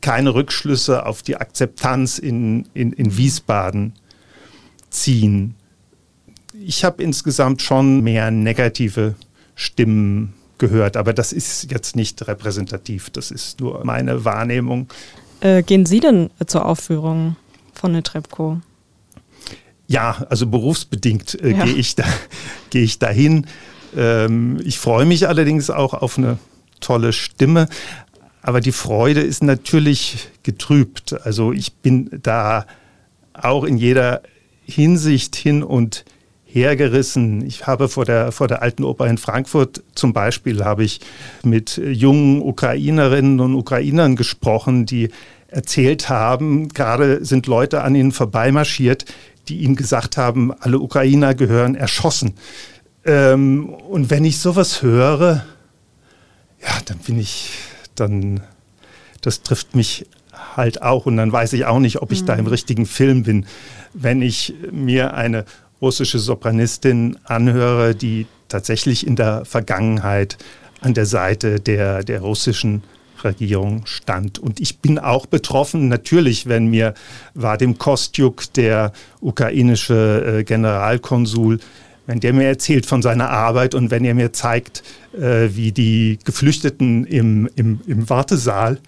keine 0.00 0.34
Rückschlüsse 0.34 1.06
auf 1.06 1.22
die 1.22 1.36
Akzeptanz 1.36 2.18
in, 2.18 2.66
in, 2.74 2.92
in 2.92 3.16
Wiesbaden 3.16 3.94
ziehen. 4.90 5.54
Ich 6.62 6.84
habe 6.84 7.02
insgesamt 7.02 7.62
schon 7.62 8.02
mehr 8.02 8.30
negative 8.30 9.14
Stimmen 9.54 10.34
gehört, 10.58 10.96
aber 10.96 11.12
das 11.12 11.32
ist 11.32 11.70
jetzt 11.70 11.96
nicht 11.96 12.26
repräsentativ, 12.26 13.10
das 13.10 13.30
ist 13.30 13.60
nur 13.60 13.84
meine 13.84 14.24
Wahrnehmung. 14.24 14.88
Äh, 15.40 15.62
gehen 15.62 15.86
Sie 15.86 16.00
denn 16.00 16.30
zur 16.46 16.64
Aufführung 16.64 17.36
von 17.72 17.92
Netrebko? 17.92 18.60
Ja, 19.86 20.24
also 20.30 20.46
berufsbedingt 20.46 21.34
äh, 21.42 21.50
ja. 21.50 21.64
gehe 21.64 21.74
ich, 21.74 21.94
da, 21.96 22.04
geh 22.70 22.82
ich 22.82 22.98
dahin. 22.98 23.46
Ähm, 23.96 24.60
ich 24.64 24.78
freue 24.78 25.04
mich 25.04 25.28
allerdings 25.28 25.70
auch 25.70 25.94
auf 25.94 26.18
eine 26.18 26.38
tolle 26.80 27.12
Stimme. 27.12 27.68
Aber 28.42 28.60
die 28.60 28.72
Freude 28.72 29.20
ist 29.20 29.42
natürlich 29.42 30.28
getrübt. 30.42 31.14
Also 31.24 31.52
ich 31.52 31.74
bin 31.74 32.10
da 32.22 32.66
auch 33.32 33.64
in 33.64 33.76
jeder 33.76 34.22
Hinsicht 34.66 35.34
hin 35.36 35.62
und 35.62 36.04
hergerissen. 36.54 37.44
Ich 37.44 37.66
habe 37.66 37.88
vor 37.88 38.04
der, 38.04 38.30
vor 38.30 38.46
der 38.46 38.62
Alten 38.62 38.84
Oper 38.84 39.06
in 39.06 39.18
Frankfurt 39.18 39.82
zum 39.94 40.12
Beispiel 40.12 40.64
habe 40.64 40.84
ich 40.84 41.00
mit 41.42 41.76
jungen 41.76 42.40
Ukrainerinnen 42.40 43.40
und 43.40 43.54
Ukrainern 43.54 44.14
gesprochen, 44.14 44.86
die 44.86 45.10
erzählt 45.48 46.08
haben, 46.08 46.68
gerade 46.68 47.24
sind 47.24 47.46
Leute 47.46 47.82
an 47.82 47.94
ihnen 47.94 48.12
vorbeimarschiert, 48.12 49.04
die 49.48 49.58
ihm 49.58 49.74
gesagt 49.74 50.16
haben, 50.16 50.52
alle 50.52 50.78
Ukrainer 50.78 51.34
gehören 51.34 51.74
erschossen. 51.74 52.34
Ähm, 53.04 53.68
und 53.68 54.10
wenn 54.10 54.24
ich 54.24 54.38
sowas 54.38 54.80
höre, 54.80 55.44
ja, 56.62 56.78
dann 56.86 56.98
bin 56.98 57.18
ich, 57.18 57.50
dann, 57.94 58.40
das 59.20 59.42
trifft 59.42 59.74
mich 59.74 60.06
halt 60.56 60.82
auch 60.82 61.06
und 61.06 61.16
dann 61.16 61.32
weiß 61.32 61.52
ich 61.52 61.66
auch 61.66 61.78
nicht, 61.78 62.00
ob 62.00 62.12
ich 62.12 62.22
mhm. 62.22 62.26
da 62.26 62.34
im 62.34 62.46
richtigen 62.46 62.86
Film 62.86 63.24
bin. 63.24 63.46
Wenn 63.92 64.22
ich 64.22 64.54
mir 64.70 65.14
eine 65.14 65.44
russische 65.84 66.18
Sopranistin 66.18 67.18
anhöre, 67.24 67.94
die 67.94 68.26
tatsächlich 68.48 69.06
in 69.06 69.16
der 69.16 69.44
Vergangenheit 69.44 70.38
an 70.80 70.94
der 70.94 71.04
Seite 71.04 71.60
der, 71.60 72.02
der 72.02 72.20
russischen 72.20 72.82
Regierung 73.22 73.84
stand. 73.84 74.38
Und 74.38 74.60
ich 74.60 74.78
bin 74.78 74.98
auch 74.98 75.26
betroffen, 75.26 75.88
natürlich, 75.88 76.46
wenn 76.46 76.68
mir 76.68 76.94
Vadim 77.34 77.76
Kostjuk, 77.76 78.50
der 78.54 78.92
ukrainische 79.20 80.38
äh, 80.40 80.44
Generalkonsul, 80.44 81.60
wenn 82.06 82.20
der 82.20 82.32
mir 82.32 82.44
erzählt 82.44 82.86
von 82.86 83.02
seiner 83.02 83.28
Arbeit 83.28 83.74
und 83.74 83.90
wenn 83.90 84.04
er 84.04 84.14
mir 84.14 84.32
zeigt, 84.32 84.82
äh, 85.12 85.48
wie 85.52 85.72
die 85.72 86.18
Geflüchteten 86.24 87.04
im, 87.04 87.48
im, 87.56 87.80
im 87.86 88.08
Wartesaal, 88.08 88.78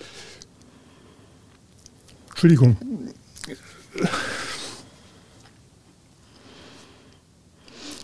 Entschuldigung, 2.30 2.76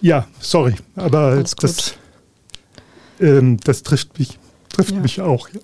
ja, 0.03 0.27
sorry, 0.41 0.75
aber 0.97 1.43
das, 1.43 1.95
ähm, 3.21 3.59
das 3.65 3.83
trifft 3.83 4.19
mich, 4.19 4.38
trifft 4.69 4.91
ja. 4.93 5.01
mich 5.01 5.21
auch. 5.21 5.49
Ja. 5.49 5.61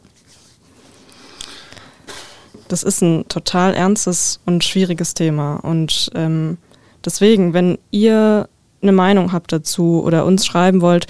Das 2.69 2.83
ist 2.83 3.03
ein 3.03 3.27
total 3.29 3.75
ernstes 3.75 4.41
und 4.47 4.63
schwieriges 4.63 5.15
Thema. 5.15 5.57
Und 5.57 6.11
ähm, 6.15 6.59
deswegen, 7.05 7.55
wenn 7.55 7.79
ihr 7.91 8.49
eine 8.83 8.93
Meinung 8.93 9.33
habt 9.33 9.53
dazu 9.53 10.03
oder 10.05 10.25
uns 10.25 10.47
schreiben 10.47 10.81
wollt, 10.81 11.07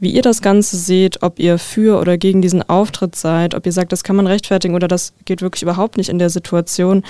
wie 0.00 0.10
ihr 0.10 0.22
das 0.22 0.42
Ganze 0.42 0.76
seht, 0.76 1.22
ob 1.22 1.38
ihr 1.38 1.58
für 1.58 2.00
oder 2.00 2.18
gegen 2.18 2.42
diesen 2.42 2.68
Auftritt 2.68 3.16
seid, 3.16 3.54
ob 3.54 3.66
ihr 3.66 3.72
sagt, 3.72 3.92
das 3.92 4.04
kann 4.04 4.16
man 4.16 4.26
rechtfertigen 4.26 4.74
oder 4.74 4.88
das 4.88 5.12
geht 5.24 5.40
wirklich 5.42 5.62
überhaupt 5.62 5.96
nicht 5.96 6.08
in 6.08 6.18
der 6.18 6.30
Situation, 6.30 7.02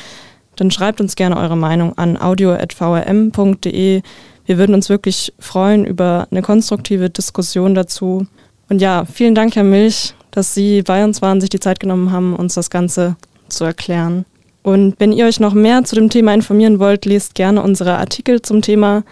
dann 0.56 0.70
schreibt 0.70 1.00
uns 1.00 1.14
gerne 1.14 1.36
eure 1.36 1.56
Meinung 1.56 1.96
an 1.96 2.20
audio.vrm.de. 2.20 4.02
Wir 4.48 4.56
würden 4.56 4.74
uns 4.74 4.88
wirklich 4.88 5.34
freuen 5.38 5.84
über 5.84 6.26
eine 6.30 6.40
konstruktive 6.40 7.10
Diskussion 7.10 7.74
dazu. 7.74 8.26
Und 8.70 8.80
ja, 8.80 9.04
vielen 9.04 9.34
Dank, 9.34 9.54
Herr 9.56 9.62
Milch, 9.62 10.14
dass 10.30 10.54
Sie 10.54 10.80
bei 10.80 11.04
uns 11.04 11.20
waren, 11.20 11.42
sich 11.42 11.50
die 11.50 11.60
Zeit 11.60 11.80
genommen 11.80 12.12
haben, 12.12 12.34
uns 12.34 12.54
das 12.54 12.70
Ganze 12.70 13.16
zu 13.50 13.64
erklären. 13.64 14.24
Und 14.62 14.94
wenn 14.98 15.12
ihr 15.12 15.26
euch 15.26 15.38
noch 15.38 15.52
mehr 15.52 15.84
zu 15.84 15.96
dem 15.96 16.08
Thema 16.08 16.32
informieren 16.32 16.78
wollt, 16.78 17.04
lest 17.04 17.34
gerne 17.34 17.62
unsere 17.62 17.98
Artikel 17.98 18.40
zum 18.40 18.62
Thema. 18.62 19.04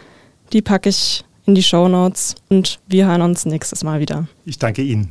Die 0.54 0.62
packe 0.62 0.88
ich 0.88 1.22
in 1.44 1.54
die 1.54 1.62
Show 1.62 1.86
Notes 1.86 2.36
und 2.48 2.80
wir 2.88 3.06
hören 3.06 3.20
uns 3.20 3.44
nächstes 3.44 3.84
Mal 3.84 4.00
wieder. 4.00 4.28
Ich 4.46 4.58
danke 4.58 4.80
Ihnen. 4.80 5.10